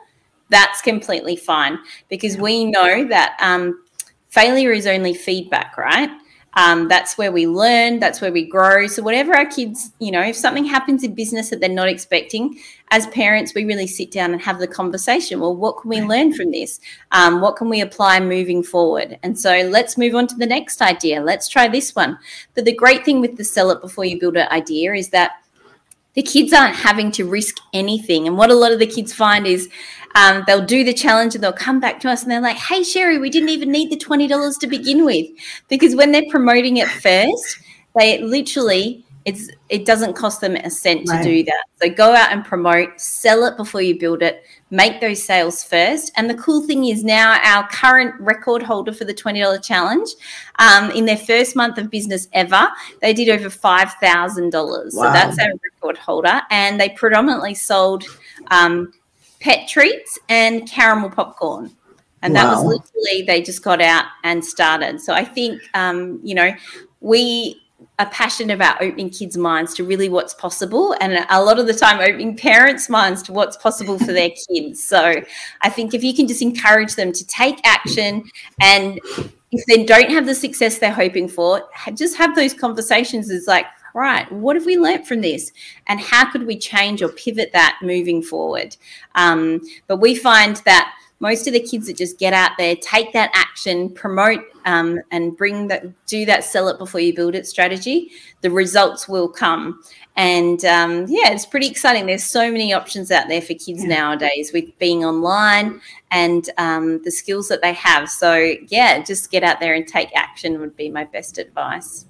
that's 0.49 0.81
completely 0.81 1.36
fine 1.36 1.79
because 2.10 2.38
we 2.38 2.65
know 2.65 3.05
that 3.07 3.38
um, 3.39 3.83
failure 4.29 4.71
is 4.71 4.88
only 4.88 5.13
feedback, 5.13 5.77
right? 5.77 6.10
Um, 6.57 6.88
that's 6.88 7.19
where 7.19 7.31
we 7.31 7.45
learn, 7.45 7.99
that's 7.99 8.19
where 8.19 8.31
we 8.31 8.43
grow. 8.43 8.88
So, 8.88 9.03
whatever 9.03 9.36
our 9.36 9.45
kids, 9.45 9.91
you 9.99 10.10
know, 10.10 10.23
if 10.23 10.36
something 10.36 10.65
happens 10.65 11.03
in 11.03 11.13
business 11.13 11.51
that 11.51 11.60
they're 11.60 11.69
not 11.69 11.88
expecting, 11.88 12.57
as 12.89 13.05
parents, 13.07 13.53
we 13.53 13.63
really 13.65 13.86
sit 13.86 14.10
down 14.10 14.33
and 14.33 14.41
have 14.41 14.57
the 14.57 14.67
conversation. 14.67 15.39
Well, 15.39 15.55
what 15.55 15.81
can 15.81 15.89
we 15.89 16.01
learn 16.01 16.33
from 16.33 16.51
this? 16.51 16.79
Um, 17.12 17.41
what 17.41 17.57
can 17.57 17.69
we 17.69 17.79
apply 17.81 18.21
moving 18.21 18.63
forward? 18.63 19.19
And 19.21 19.39
so, 19.39 19.69
let's 19.69 19.99
move 19.99 20.15
on 20.15 20.25
to 20.27 20.36
the 20.36 20.47
next 20.47 20.81
idea. 20.81 21.21
Let's 21.21 21.47
try 21.47 21.67
this 21.67 21.95
one. 21.95 22.17
But 22.55 22.65
the 22.65 22.75
great 22.75 23.05
thing 23.05 23.21
with 23.21 23.38
the 23.38 23.43
sell 23.43 23.69
it 23.69 23.79
before 23.79 24.05
you 24.05 24.19
build 24.19 24.36
an 24.36 24.47
idea 24.49 24.93
is 24.93 25.10
that 25.10 25.33
the 26.17 26.23
kids 26.23 26.51
aren't 26.51 26.75
having 26.75 27.12
to 27.12 27.25
risk 27.25 27.58
anything. 27.73 28.25
And 28.25 28.39
what 28.39 28.49
a 28.49 28.56
lot 28.56 28.71
of 28.71 28.80
the 28.80 28.88
kids 28.88 29.13
find 29.13 29.45
is 29.45 29.69
um, 30.15 30.43
they'll 30.47 30.65
do 30.65 30.84
the 30.84 30.91
challenge 30.91 31.36
and 31.36 31.43
they'll 31.43 31.53
come 31.53 31.80
back 31.80 31.99
to 31.99 32.10
us 32.10 32.23
and 32.23 32.32
they're 32.32 32.41
like, 32.41 32.58
hey, 32.58 32.82
Sheri, 32.82 33.21
we 33.21 33.30
didn't 33.30 33.49
even 33.49 33.71
need 33.71 33.91
the 33.91 33.97
$20 33.97 34.60
to 34.60 34.67
begin 34.67 35.06
with. 35.06 35.27
Because 35.69 35.95
when 35.95 36.12
they're 36.12 36.25
promoting 36.32 36.77
it 36.77 36.88
first, 36.88 37.60
they 37.95 38.19
literally, 38.23 39.06
it's 39.28 39.50
it 39.68 39.86
doesn't 39.86 40.13
cost 40.13 40.40
them 40.40 40.56
a 40.56 40.70
cent 40.70 41.08
right. 41.10 41.22
to 41.22 41.30
do 41.30 41.44
that. 41.44 41.66
So 41.82 41.90
go 41.90 42.16
out 42.16 42.32
and 42.32 42.46
promote, 42.46 43.00
sell 43.00 43.44
it 43.44 43.58
before 43.58 43.82
you 43.82 44.00
build 44.00 44.22
it, 44.22 44.42
make 44.72 45.02
those 45.02 45.22
sales 45.22 45.66
first. 45.66 46.13
And 46.16 46.30
the 46.30 46.36
cool 46.36 46.66
thing 46.66 46.86
is 46.86 47.04
now 47.04 47.38
our 47.44 47.68
current 47.68 48.16
record 48.22 48.63
holder 48.63 48.94
for 48.94 49.04
the 49.04 49.13
$20 49.13 49.62
challenge, 49.62 50.12
um, 50.60 50.92
in 50.92 51.04
their 51.04 51.18
first 51.18 51.58
month 51.58 51.78
of 51.78 51.92
business 51.92 52.30
ever, 52.32 52.70
they 53.02 53.13
did 53.13 53.28
over 53.28 53.50
$5,000. 53.50 54.54
Wow. 54.54 54.90
So 54.90 55.02
that's 55.02 55.38
our 55.40 55.52
record 55.62 55.98
holder. 55.98 56.42
And 56.50 56.80
they 56.80 56.90
predominantly 56.90 57.54
sold 57.54 58.06
um, 58.48 58.94
pet 59.42 59.68
treats 59.68 60.18
and 60.30 60.66
caramel 60.70 61.10
popcorn. 61.10 61.70
And 62.22 62.34
wow. 62.34 62.44
that 62.44 62.56
was 62.56 62.63
literally, 62.63 63.24
they 63.24 63.42
just 63.42 63.62
got 63.62 63.82
out 63.82 64.06
and 64.24 64.44
started. 64.44 65.02
So 65.02 65.13
I 65.13 65.26
think, 65.26 65.62
um, 65.74 66.22
you 66.24 66.34
know, 66.34 66.54
we 67.02 67.62
are 67.99 68.10
passionate 68.10 68.53
about 68.53 68.81
opening 68.81 69.10
kids' 69.10 69.38
minds 69.38 69.73
to 69.73 69.83
really 69.83 70.07
what's 70.07 70.33
possible, 70.33 70.95
and 71.01 71.25
a 71.29 71.43
lot 71.43 71.60
of 71.60 71.65
the 71.65 71.73
time 71.73 71.99
opening 71.99 72.38
parents' 72.38 72.89
minds 72.89 73.23
to 73.23 73.33
what's 73.33 73.57
possible 73.57 73.97
for 73.97 74.13
their 74.13 74.29
kids. 74.49 74.83
So 74.83 75.15
I 75.62 75.69
think 75.69 75.93
if 75.93 76.03
you 76.03 76.13
can 76.13 76.27
just 76.27 76.41
encourage 76.41 76.95
them 76.95 77.12
to 77.12 77.25
take 77.25 77.60
action, 77.65 78.23
and 78.62 78.99
if 79.51 79.65
they 79.65 79.83
don't 79.83 80.12
have 80.12 80.25
the 80.25 80.36
success 80.36 80.77
they're 80.77 80.91
hoping 80.91 81.27
for, 81.27 81.67
just 81.93 82.17
have 82.17 82.36
those 82.36 82.53
conversations. 82.53 83.29
Is 83.29 83.47
like, 83.47 83.65
right, 83.93 84.31
what 84.31 84.55
have 84.55 84.65
we 84.65 84.77
learnt 84.77 85.07
from 85.07 85.21
this? 85.21 85.51
And 85.88 85.99
how 85.99 86.29
could 86.31 86.45
we 86.45 86.57
change 86.57 87.01
or 87.01 87.10
pivot 87.10 87.51
that 87.53 87.79
moving 87.81 88.21
forward? 88.21 88.77
Um, 89.15 89.62
but 89.88 89.97
we 89.97 90.15
find 90.15 90.57
that 90.65 90.93
most 91.19 91.47
of 91.47 91.53
the 91.53 91.60
kids 91.60 91.88
that 91.88 91.97
just 91.97 92.19
get 92.19 92.34
out 92.34 92.51
there, 92.58 92.75
take 92.75 93.12
that 93.13 93.32
action, 93.34 93.89
promote 93.89 94.41
um, 94.65 94.99
and 95.12 95.36
bring 95.36 95.67
that, 95.67 95.84
do 96.06 96.25
that 96.25 96.43
sell 96.43 96.67
it 96.67 96.77
before 96.77 96.99
you 96.99 97.13
build 97.15 97.34
it 97.34 97.47
strategy, 97.47 98.12
the 98.41 98.51
results 98.51 99.08
will 99.08 99.27
come. 99.27 99.82
And 100.15 100.63
um, 100.65 101.06
yeah, 101.08 101.32
it's 101.32 101.45
pretty 101.45 101.67
exciting. 101.67 102.06
There's 102.06 102.23
so 102.23 102.51
many 102.51 102.73
options 102.73 103.12
out 103.12 103.27
there 103.27 103.41
for 103.41 103.53
kids 103.53 103.84
yeah. 103.84 103.88
nowadays 103.88 104.51
with 104.53 104.77
being 104.80 105.06
online 105.06 105.82
and 106.12 106.49
um, 106.58 107.01
the 107.03 107.12
skills 107.12 107.47
that 107.49 107.62
they 107.62 107.73
have. 107.73 108.10
So 108.10 108.53
yeah, 108.67 109.03
just 109.03 109.32
get 109.32 109.43
out 109.43 109.60
there 109.60 109.73
and 109.73 109.88
take 109.88 110.15
action 110.15 110.60
would 110.60 110.75
be 110.75 110.89
my 110.89 111.06
best 111.06 111.38
advice. 111.38 112.06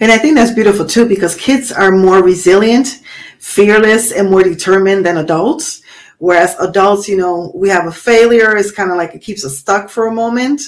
And 0.00 0.12
I 0.12 0.18
think 0.18 0.36
that's 0.36 0.52
beautiful 0.52 0.86
too 0.86 1.08
because 1.08 1.34
kids 1.36 1.72
are 1.72 1.90
more 1.90 2.22
resilient, 2.22 3.00
fearless, 3.38 4.12
and 4.12 4.30
more 4.30 4.42
determined 4.42 5.04
than 5.04 5.16
adults. 5.16 5.82
Whereas 6.18 6.56
adults, 6.58 7.08
you 7.08 7.16
know, 7.16 7.52
we 7.54 7.68
have 7.68 7.86
a 7.86 7.92
failure, 7.92 8.56
it's 8.56 8.70
kind 8.70 8.90
of 8.90 8.96
like 8.96 9.14
it 9.14 9.22
keeps 9.22 9.44
us 9.44 9.58
stuck 9.58 9.90
for 9.90 10.06
a 10.06 10.14
moment. 10.14 10.62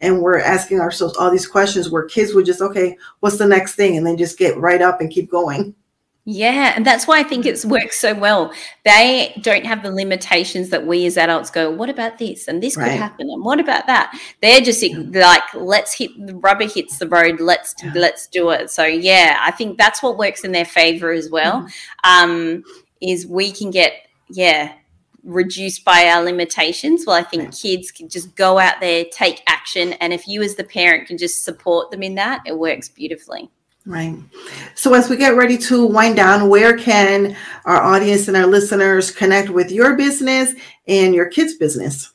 And 0.00 0.20
we're 0.20 0.40
asking 0.40 0.80
ourselves 0.80 1.16
all 1.16 1.30
these 1.30 1.46
questions 1.46 1.90
where 1.90 2.04
kids 2.04 2.34
would 2.34 2.46
just, 2.46 2.60
okay, 2.60 2.96
what's 3.20 3.38
the 3.38 3.46
next 3.46 3.74
thing? 3.74 3.96
And 3.96 4.06
then 4.06 4.16
just 4.16 4.38
get 4.38 4.56
right 4.58 4.82
up 4.82 5.00
and 5.00 5.10
keep 5.10 5.30
going. 5.30 5.74
Yeah, 6.24 6.72
and 6.76 6.86
that's 6.86 7.08
why 7.08 7.18
I 7.18 7.24
think 7.24 7.46
it's 7.46 7.64
worked 7.64 7.94
so 7.94 8.14
well. 8.14 8.52
They 8.84 9.32
don't 9.40 9.66
have 9.66 9.82
the 9.82 9.90
limitations 9.90 10.68
that 10.68 10.86
we 10.86 11.04
as 11.06 11.16
adults 11.16 11.50
go, 11.50 11.68
what 11.68 11.90
about 11.90 12.18
this? 12.18 12.46
And 12.46 12.62
this 12.62 12.76
right. 12.76 12.90
could 12.90 12.96
happen. 12.96 13.28
And 13.28 13.44
what 13.44 13.58
about 13.58 13.88
that? 13.88 14.16
They're 14.40 14.60
just 14.60 14.84
like, 15.12 15.42
let's 15.54 15.92
hit 15.98 16.10
the 16.24 16.36
rubber 16.36 16.68
hits 16.68 16.98
the 16.98 17.08
road. 17.08 17.40
Let's 17.40 17.74
yeah. 17.82 17.92
let's 17.96 18.28
do 18.28 18.50
it. 18.50 18.70
So 18.70 18.84
yeah, 18.84 19.38
I 19.40 19.50
think 19.50 19.78
that's 19.78 20.00
what 20.00 20.16
works 20.16 20.44
in 20.44 20.52
their 20.52 20.64
favor 20.64 21.10
as 21.10 21.28
well. 21.28 21.62
Mm-hmm. 22.04 22.30
Um, 22.30 22.64
is 23.00 23.26
we 23.26 23.50
can 23.50 23.72
get, 23.72 23.92
yeah, 24.30 24.74
reduced 25.24 25.84
by 25.84 26.08
our 26.08 26.22
limitations. 26.22 27.04
Well, 27.06 27.16
I 27.16 27.22
think 27.22 27.54
kids 27.56 27.90
can 27.90 28.08
just 28.08 28.34
go 28.34 28.58
out 28.58 28.80
there, 28.80 29.04
take 29.12 29.42
action. 29.46 29.92
And 29.94 30.12
if 30.12 30.26
you 30.26 30.42
as 30.42 30.56
the 30.56 30.64
parent 30.64 31.06
can 31.06 31.18
just 31.18 31.44
support 31.44 31.90
them 31.90 32.02
in 32.02 32.14
that, 32.16 32.42
it 32.46 32.58
works 32.58 32.88
beautifully. 32.88 33.50
Right. 33.84 34.16
So, 34.76 34.94
as 34.94 35.10
we 35.10 35.16
get 35.16 35.34
ready 35.34 35.58
to 35.58 35.84
wind 35.84 36.14
down, 36.14 36.48
where 36.48 36.76
can 36.76 37.36
our 37.64 37.82
audience 37.82 38.28
and 38.28 38.36
our 38.36 38.46
listeners 38.46 39.10
connect 39.10 39.50
with 39.50 39.72
your 39.72 39.96
business 39.96 40.54
and 40.86 41.14
your 41.14 41.28
kids' 41.28 41.56
business? 41.56 42.12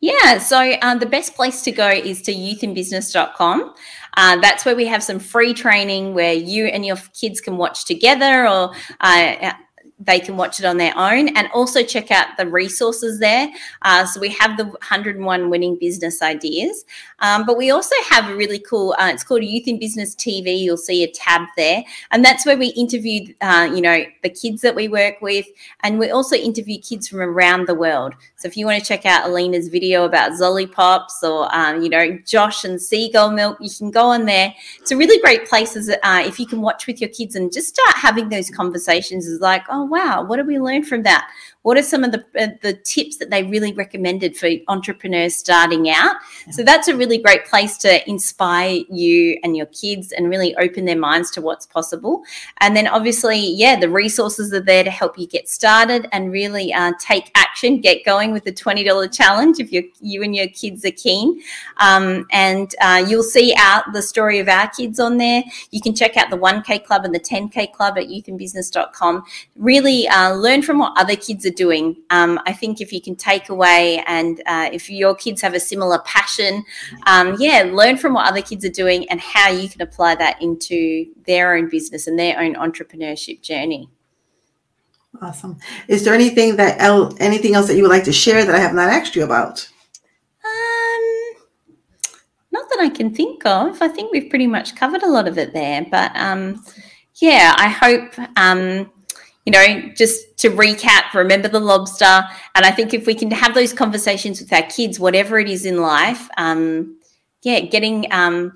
Yeah, 0.00 0.38
so 0.38 0.76
um, 0.80 0.98
the 0.98 1.06
best 1.06 1.34
place 1.34 1.62
to 1.62 1.72
go 1.72 1.88
is 1.88 2.22
to 2.22 2.34
youthinbusiness.com. 2.34 3.74
Uh, 4.16 4.40
that's 4.40 4.64
where 4.64 4.74
we 4.74 4.86
have 4.86 5.02
some 5.02 5.18
free 5.18 5.54
training 5.54 6.14
where 6.14 6.32
you 6.32 6.66
and 6.66 6.84
your 6.84 6.96
kids 7.18 7.40
can 7.40 7.56
watch 7.56 7.84
together 7.84 8.48
or 8.48 8.74
uh, 9.00 9.52
they 10.00 10.18
can 10.18 10.36
watch 10.36 10.58
it 10.58 10.64
on 10.64 10.78
their 10.78 10.96
own 10.96 11.28
and 11.36 11.48
also 11.52 11.82
check 11.82 12.10
out 12.10 12.36
the 12.38 12.46
resources 12.46 13.20
there. 13.20 13.48
Uh, 13.82 14.06
so 14.06 14.18
we 14.18 14.30
have 14.30 14.56
the 14.56 14.64
101 14.64 15.50
winning 15.50 15.76
business 15.76 16.22
ideas, 16.22 16.84
um, 17.20 17.44
but 17.44 17.56
we 17.56 17.70
also 17.70 17.94
have 18.08 18.30
a 18.30 18.34
really 18.34 18.58
cool. 18.58 18.94
Uh, 18.98 19.10
it's 19.12 19.22
called 19.22 19.44
Youth 19.44 19.68
in 19.68 19.78
Business 19.78 20.14
TV. 20.14 20.58
You'll 20.58 20.76
see 20.76 21.04
a 21.04 21.10
tab 21.10 21.46
there, 21.56 21.84
and 22.10 22.24
that's 22.24 22.46
where 22.46 22.56
we 22.56 22.68
interview, 22.68 23.32
uh, 23.40 23.70
you 23.72 23.82
know, 23.82 24.04
the 24.22 24.30
kids 24.30 24.62
that 24.62 24.74
we 24.74 24.88
work 24.88 25.20
with, 25.20 25.46
and 25.82 25.98
we 25.98 26.10
also 26.10 26.36
interview 26.36 26.78
kids 26.80 27.08
from 27.08 27.20
around 27.20 27.66
the 27.66 27.74
world. 27.74 28.14
So 28.40 28.48
if 28.48 28.56
you 28.56 28.64
want 28.64 28.82
to 28.82 28.88
check 28.88 29.04
out 29.04 29.28
Alina's 29.28 29.68
video 29.68 30.04
about 30.04 30.32
Zollipops 30.32 31.22
or 31.22 31.54
um, 31.54 31.82
you 31.82 31.90
know 31.90 32.18
Josh 32.26 32.64
and 32.64 32.80
Seagull 32.80 33.32
Milk, 33.32 33.58
you 33.60 33.68
can 33.68 33.90
go 33.90 34.06
on 34.06 34.24
there. 34.24 34.54
It's 34.78 34.90
a 34.90 34.96
really 34.96 35.20
great 35.20 35.46
place 35.46 35.76
uh, 35.76 36.22
if 36.24 36.40
you 36.40 36.46
can 36.46 36.62
watch 36.62 36.86
with 36.86 37.02
your 37.02 37.10
kids 37.10 37.36
and 37.36 37.52
just 37.52 37.68
start 37.68 37.94
having 37.96 38.30
those 38.30 38.48
conversations. 38.48 39.26
Is 39.26 39.40
like, 39.42 39.64
oh 39.68 39.84
wow, 39.84 40.24
what 40.24 40.36
did 40.36 40.46
we 40.46 40.58
learn 40.58 40.84
from 40.84 41.02
that? 41.02 41.28
What 41.62 41.76
are 41.76 41.82
some 41.82 42.04
of 42.04 42.12
the 42.12 42.24
uh, 42.38 42.48
the 42.62 42.74
tips 42.74 43.18
that 43.18 43.30
they 43.30 43.42
really 43.42 43.72
recommended 43.72 44.36
for 44.36 44.48
entrepreneurs 44.68 45.36
starting 45.36 45.90
out? 45.90 46.16
Yeah. 46.46 46.52
So 46.52 46.62
that's 46.62 46.88
a 46.88 46.96
really 46.96 47.18
great 47.18 47.44
place 47.44 47.76
to 47.78 48.08
inspire 48.08 48.80
you 48.88 49.38
and 49.42 49.56
your 49.56 49.66
kids 49.66 50.12
and 50.12 50.30
really 50.30 50.54
open 50.56 50.84
their 50.84 50.98
minds 50.98 51.30
to 51.32 51.40
what's 51.40 51.66
possible. 51.66 52.22
And 52.60 52.74
then 52.74 52.86
obviously, 52.86 53.38
yeah, 53.38 53.78
the 53.78 53.90
resources 53.90 54.52
are 54.52 54.60
there 54.60 54.84
to 54.84 54.90
help 54.90 55.18
you 55.18 55.26
get 55.26 55.48
started 55.48 56.08
and 56.12 56.32
really 56.32 56.72
uh, 56.72 56.92
take 56.98 57.30
action, 57.34 57.80
get 57.80 58.04
going 58.04 58.32
with 58.32 58.44
the 58.44 58.52
twenty 58.52 58.84
dollar 58.84 59.08
challenge 59.08 59.60
if 59.60 59.72
you 59.72 59.90
you 60.00 60.22
and 60.22 60.34
your 60.34 60.48
kids 60.48 60.84
are 60.84 60.90
keen. 60.92 61.42
Um, 61.76 62.26
and 62.32 62.74
uh, 62.80 63.04
you'll 63.06 63.22
see 63.22 63.54
out 63.58 63.92
the 63.92 64.02
story 64.02 64.38
of 64.38 64.48
our 64.48 64.70
kids 64.70 64.98
on 64.98 65.18
there. 65.18 65.42
You 65.72 65.80
can 65.80 65.94
check 65.94 66.16
out 66.16 66.30
the 66.30 66.36
one 66.36 66.62
K 66.62 66.78
club 66.78 67.04
and 67.04 67.14
the 67.14 67.18
ten 67.18 67.48
K 67.48 67.66
club 67.66 67.98
at 67.98 68.06
youthinbusiness.com. 68.06 69.24
Really 69.56 69.80
really 69.80 70.08
uh, 70.08 70.32
learn 70.34 70.62
from 70.62 70.78
what 70.78 70.92
other 70.96 71.16
kids 71.16 71.46
are 71.46 71.49
doing. 71.50 71.96
Um, 72.10 72.40
I 72.46 72.52
think 72.52 72.80
if 72.80 72.92
you 72.92 73.00
can 73.00 73.16
take 73.16 73.48
away 73.48 74.02
and 74.06 74.42
uh, 74.46 74.70
if 74.72 74.90
your 74.90 75.14
kids 75.14 75.42
have 75.42 75.54
a 75.54 75.60
similar 75.60 75.98
passion, 76.00 76.64
um, 77.06 77.36
yeah, 77.38 77.68
learn 77.70 77.96
from 77.96 78.14
what 78.14 78.28
other 78.28 78.42
kids 78.42 78.64
are 78.64 78.70
doing 78.70 79.08
and 79.10 79.20
how 79.20 79.50
you 79.50 79.68
can 79.68 79.82
apply 79.82 80.14
that 80.16 80.40
into 80.40 81.06
their 81.26 81.54
own 81.56 81.68
business 81.68 82.06
and 82.06 82.18
their 82.18 82.38
own 82.38 82.54
entrepreneurship 82.54 83.42
journey. 83.42 83.88
Awesome. 85.20 85.58
Is 85.88 86.04
there 86.04 86.14
anything 86.14 86.56
that 86.56 86.80
el- 86.80 87.16
anything 87.20 87.54
else 87.54 87.66
that 87.66 87.76
you 87.76 87.82
would 87.82 87.90
like 87.90 88.04
to 88.04 88.12
share 88.12 88.44
that 88.44 88.54
I 88.54 88.60
have 88.60 88.74
not 88.74 88.88
asked 88.88 89.16
you 89.16 89.24
about? 89.24 89.68
Um, 90.44 91.44
not 92.52 92.68
that 92.70 92.78
I 92.80 92.88
can 92.88 93.14
think 93.14 93.44
of. 93.44 93.82
I 93.82 93.88
think 93.88 94.12
we've 94.12 94.30
pretty 94.30 94.46
much 94.46 94.76
covered 94.76 95.02
a 95.02 95.08
lot 95.10 95.26
of 95.26 95.36
it 95.36 95.52
there. 95.52 95.84
But 95.90 96.12
um, 96.14 96.64
yeah, 97.16 97.54
I 97.58 97.68
hope 97.68 98.12
um, 98.36 98.90
you 99.50 99.58
know, 99.58 99.92
just 99.96 100.36
to 100.38 100.50
recap, 100.50 101.12
remember 101.12 101.48
the 101.48 101.60
lobster. 101.60 102.22
And 102.54 102.64
I 102.64 102.70
think 102.70 102.94
if 102.94 103.06
we 103.06 103.14
can 103.14 103.30
have 103.32 103.54
those 103.54 103.72
conversations 103.72 104.40
with 104.40 104.52
our 104.52 104.62
kids, 104.62 105.00
whatever 105.00 105.38
it 105.38 105.48
is 105.48 105.66
in 105.66 105.78
life, 105.78 106.28
um, 106.36 106.96
yeah, 107.42 107.60
getting 107.60 108.06
um, 108.12 108.52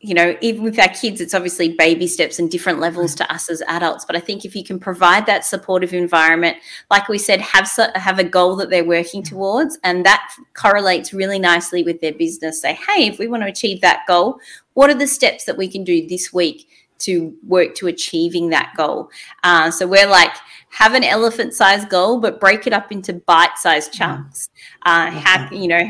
you 0.00 0.12
know, 0.12 0.36
even 0.42 0.62
with 0.62 0.78
our 0.78 0.88
kids, 0.88 1.22
it's 1.22 1.32
obviously 1.32 1.74
baby 1.78 2.06
steps 2.06 2.38
and 2.38 2.50
different 2.50 2.78
levels 2.78 3.14
to 3.14 3.32
us 3.32 3.48
as 3.48 3.62
adults. 3.68 4.04
But 4.04 4.16
I 4.16 4.20
think 4.20 4.44
if 4.44 4.54
you 4.54 4.62
can 4.62 4.78
provide 4.78 5.24
that 5.24 5.46
supportive 5.46 5.94
environment, 5.94 6.58
like 6.90 7.08
we 7.08 7.16
said, 7.16 7.40
have 7.40 7.70
have 7.94 8.18
a 8.18 8.24
goal 8.24 8.54
that 8.56 8.68
they're 8.68 8.84
working 8.84 9.22
towards, 9.22 9.78
and 9.82 10.04
that 10.04 10.30
correlates 10.52 11.14
really 11.14 11.38
nicely 11.38 11.82
with 11.82 12.02
their 12.02 12.12
business. 12.12 12.60
Say, 12.60 12.74
hey, 12.74 13.06
if 13.06 13.18
we 13.18 13.28
want 13.28 13.44
to 13.44 13.48
achieve 13.48 13.80
that 13.80 14.02
goal, 14.06 14.38
what 14.74 14.90
are 14.90 14.94
the 14.94 15.06
steps 15.06 15.46
that 15.46 15.56
we 15.56 15.68
can 15.68 15.84
do 15.84 16.06
this 16.06 16.34
week 16.34 16.68
to 17.00 17.34
work 17.46 17.74
to 17.76 17.86
achieving 17.86 18.50
that 18.50 18.72
goal? 18.76 19.10
Uh, 19.42 19.70
so 19.70 19.86
we're 19.86 20.08
like 20.08 20.34
have 20.70 20.94
an 20.94 21.04
elephant-sized 21.04 21.88
goal, 21.88 22.20
but 22.20 22.40
break 22.40 22.66
it 22.66 22.72
up 22.72 22.90
into 22.90 23.12
bite-sized 23.12 23.92
chunks. 23.92 24.48
Uh, 24.82 25.10
how 25.10 25.48
you 25.52 25.68
know 25.68 25.88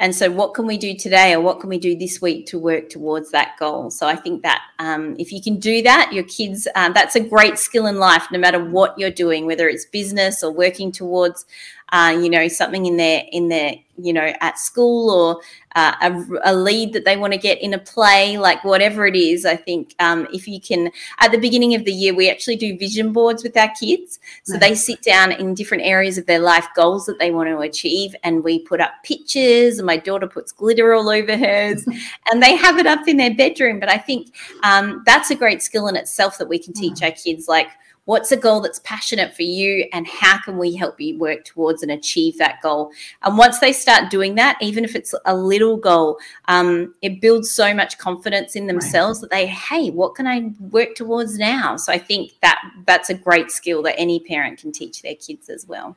and 0.00 0.14
so, 0.14 0.30
what 0.30 0.54
can 0.54 0.66
we 0.66 0.78
do 0.78 0.96
today 0.96 1.34
or 1.34 1.42
what 1.42 1.60
can 1.60 1.68
we 1.68 1.76
do 1.76 1.94
this 1.94 2.22
week 2.22 2.46
to 2.46 2.58
work 2.58 2.88
towards 2.88 3.30
that 3.32 3.56
goal? 3.58 3.90
So, 3.90 4.06
I 4.06 4.16
think 4.16 4.42
that 4.42 4.62
um, 4.78 5.14
if 5.18 5.30
you 5.30 5.42
can 5.42 5.58
do 5.58 5.82
that, 5.82 6.10
your 6.14 6.24
kids, 6.24 6.66
uh, 6.74 6.90
that's 6.90 7.16
a 7.16 7.20
great 7.20 7.58
skill 7.58 7.86
in 7.86 7.98
life, 7.98 8.26
no 8.32 8.38
matter 8.38 8.64
what 8.64 8.98
you're 8.98 9.10
doing, 9.10 9.44
whether 9.44 9.68
it's 9.68 9.84
business 9.84 10.42
or 10.42 10.52
working 10.52 10.90
towards 10.90 11.44
uh, 11.92 12.16
you 12.20 12.30
know, 12.30 12.48
something 12.48 12.86
in 12.86 12.96
their 12.96 13.24
in 13.32 13.48
their 13.48 13.74
you 13.96 14.12
know 14.12 14.32
at 14.40 14.58
school 14.58 15.10
or 15.10 15.40
uh, 15.76 15.94
a, 16.02 16.50
a, 16.50 16.54
lead 16.54 16.92
that 16.92 17.04
they 17.04 17.16
want 17.16 17.32
to 17.32 17.38
get 17.38 17.60
in 17.62 17.72
a 17.74 17.78
play, 17.78 18.36
like 18.36 18.64
whatever 18.64 19.06
it 19.06 19.14
is. 19.14 19.44
I 19.44 19.54
think 19.54 19.94
um, 20.00 20.26
if 20.32 20.48
you 20.48 20.60
can, 20.60 20.90
at 21.20 21.30
the 21.30 21.38
beginning 21.38 21.76
of 21.76 21.84
the 21.84 21.92
year, 21.92 22.12
we 22.12 22.28
actually 22.28 22.56
do 22.56 22.76
vision 22.76 23.12
boards 23.12 23.44
with 23.44 23.56
our 23.56 23.70
kids. 23.78 24.18
So 24.42 24.54
nice. 24.54 24.60
they 24.60 24.74
sit 24.74 25.02
down 25.02 25.30
in 25.30 25.54
different 25.54 25.84
areas 25.84 26.18
of 26.18 26.26
their 26.26 26.40
life 26.40 26.66
goals 26.74 27.06
that 27.06 27.20
they 27.20 27.30
want 27.30 27.50
to 27.50 27.58
achieve, 27.58 28.16
and 28.24 28.42
we 28.42 28.58
put 28.60 28.80
up 28.80 28.92
pictures. 29.04 29.78
And 29.78 29.86
my 29.86 29.96
daughter 29.96 30.26
puts 30.26 30.50
glitter 30.50 30.92
all 30.92 31.08
over 31.08 31.36
hers, 31.36 31.86
and 32.32 32.42
they 32.42 32.56
have 32.56 32.78
it 32.78 32.86
up 32.86 33.06
in 33.06 33.16
their 33.16 33.34
bedroom. 33.34 33.78
But 33.78 33.90
I 33.90 33.98
think 33.98 34.34
um, 34.64 35.02
that's 35.06 35.30
a 35.30 35.36
great 35.36 35.62
skill 35.62 35.86
in 35.86 35.94
itself 35.94 36.38
that 36.38 36.48
we 36.48 36.58
can 36.58 36.72
teach 36.72 37.00
our 37.02 37.12
kids, 37.12 37.46
like 37.46 37.68
What's 38.10 38.32
a 38.32 38.36
goal 38.36 38.60
that's 38.60 38.80
passionate 38.80 39.36
for 39.36 39.44
you, 39.44 39.86
and 39.92 40.04
how 40.04 40.40
can 40.40 40.58
we 40.58 40.74
help 40.74 41.00
you 41.00 41.16
work 41.16 41.44
towards 41.44 41.84
and 41.84 41.92
achieve 41.92 42.38
that 42.38 42.60
goal? 42.60 42.90
And 43.22 43.38
once 43.38 43.60
they 43.60 43.72
start 43.72 44.10
doing 44.10 44.34
that, 44.34 44.58
even 44.60 44.82
if 44.82 44.96
it's 44.96 45.14
a 45.26 45.36
little 45.36 45.76
goal, 45.76 46.18
um, 46.48 46.92
it 47.02 47.20
builds 47.20 47.52
so 47.52 47.72
much 47.72 47.98
confidence 47.98 48.56
in 48.56 48.66
themselves 48.66 49.18
right. 49.18 49.30
that 49.30 49.30
they, 49.30 49.46
hey, 49.46 49.90
what 49.90 50.16
can 50.16 50.26
I 50.26 50.50
work 50.58 50.96
towards 50.96 51.38
now? 51.38 51.76
So 51.76 51.92
I 51.92 51.98
think 51.98 52.32
that 52.42 52.60
that's 52.84 53.10
a 53.10 53.14
great 53.14 53.52
skill 53.52 53.80
that 53.84 53.94
any 53.96 54.18
parent 54.18 54.58
can 54.58 54.72
teach 54.72 55.02
their 55.02 55.14
kids 55.14 55.48
as 55.48 55.68
well. 55.68 55.94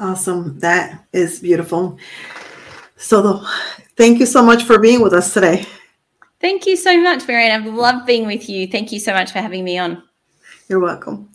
Awesome. 0.00 0.58
That 0.58 1.06
is 1.12 1.38
beautiful. 1.38 1.96
So, 2.96 3.22
the, 3.22 3.48
thank 3.96 4.18
you 4.18 4.26
so 4.26 4.42
much 4.42 4.64
for 4.64 4.80
being 4.80 5.00
with 5.00 5.12
us 5.12 5.32
today. 5.32 5.64
Thank 6.40 6.66
you 6.66 6.74
so 6.74 7.00
much, 7.00 7.20
Maryann. 7.20 7.52
I've 7.52 7.72
loved 7.72 8.04
being 8.04 8.26
with 8.26 8.48
you. 8.48 8.66
Thank 8.66 8.90
you 8.90 8.98
so 8.98 9.12
much 9.12 9.30
for 9.30 9.38
having 9.38 9.62
me 9.62 9.78
on. 9.78 10.02
You're 10.68 10.80
welcome. 10.80 11.28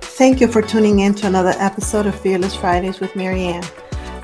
Thank 0.00 0.40
you 0.40 0.48
for 0.48 0.62
tuning 0.62 1.00
in 1.00 1.14
to 1.16 1.26
another 1.26 1.54
episode 1.58 2.06
of 2.06 2.18
Fearless 2.18 2.54
Fridays 2.54 2.98
with 2.98 3.12
Maryann. 3.12 3.62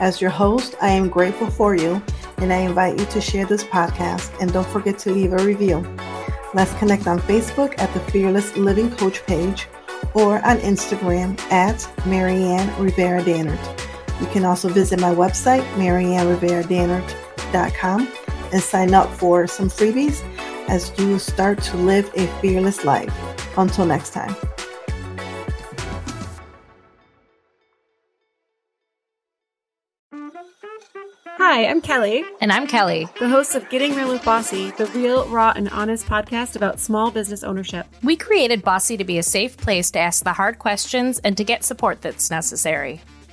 As 0.00 0.20
your 0.20 0.30
host, 0.30 0.76
I 0.80 0.88
am 0.90 1.08
grateful 1.08 1.50
for 1.50 1.74
you 1.74 2.02
and 2.38 2.52
I 2.52 2.58
invite 2.58 2.98
you 2.98 3.04
to 3.06 3.20
share 3.20 3.44
this 3.44 3.64
podcast 3.64 4.32
and 4.40 4.50
don't 4.52 4.66
forget 4.68 4.98
to 5.00 5.12
leave 5.12 5.32
a 5.34 5.44
review. 5.44 5.84
Let's 6.54 6.72
connect 6.74 7.06
on 7.06 7.18
Facebook 7.20 7.78
at 7.78 7.92
the 7.92 8.00
Fearless 8.00 8.56
Living 8.56 8.90
Coach 8.90 9.26
page 9.26 9.66
or 10.14 10.36
on 10.46 10.58
Instagram 10.58 11.38
at 11.50 11.76
Maryann 12.06 12.74
Rivera 12.78 13.22
Dannert. 13.22 14.20
You 14.20 14.26
can 14.28 14.46
also 14.46 14.68
visit 14.68 15.00
my 15.00 15.14
website, 15.14 15.64
maryannrivera 15.74 16.64
and 18.52 18.62
sign 18.62 18.94
up 18.94 19.10
for 19.10 19.46
some 19.46 19.68
freebies 19.68 20.22
as 20.68 20.92
you 20.98 21.18
start 21.18 21.60
to 21.62 21.76
live 21.76 22.10
a 22.14 22.26
fearless 22.40 22.84
life. 22.84 23.12
Until 23.56 23.86
next 23.86 24.10
time. 24.10 24.36
Hi, 31.38 31.66
I'm 31.66 31.80
Kelly. 31.80 32.24
And 32.40 32.52
I'm 32.52 32.66
Kelly, 32.66 33.08
the 33.18 33.28
host 33.28 33.54
of 33.54 33.68
Getting 33.70 33.94
Real 33.96 34.10
with 34.10 34.24
Bossy, 34.24 34.70
the 34.72 34.86
real, 34.86 35.26
raw, 35.28 35.52
and 35.56 35.68
honest 35.70 36.06
podcast 36.06 36.56
about 36.56 36.78
small 36.78 37.10
business 37.10 37.42
ownership. 37.42 37.86
We 38.02 38.16
created 38.16 38.62
Bossy 38.62 38.96
to 38.96 39.04
be 39.04 39.18
a 39.18 39.22
safe 39.22 39.56
place 39.56 39.90
to 39.92 39.98
ask 39.98 40.22
the 40.22 40.34
hard 40.34 40.58
questions 40.58 41.18
and 41.20 41.36
to 41.36 41.44
get 41.44 41.64
support 41.64 42.02
that's 42.02 42.30
necessary. 42.30 43.00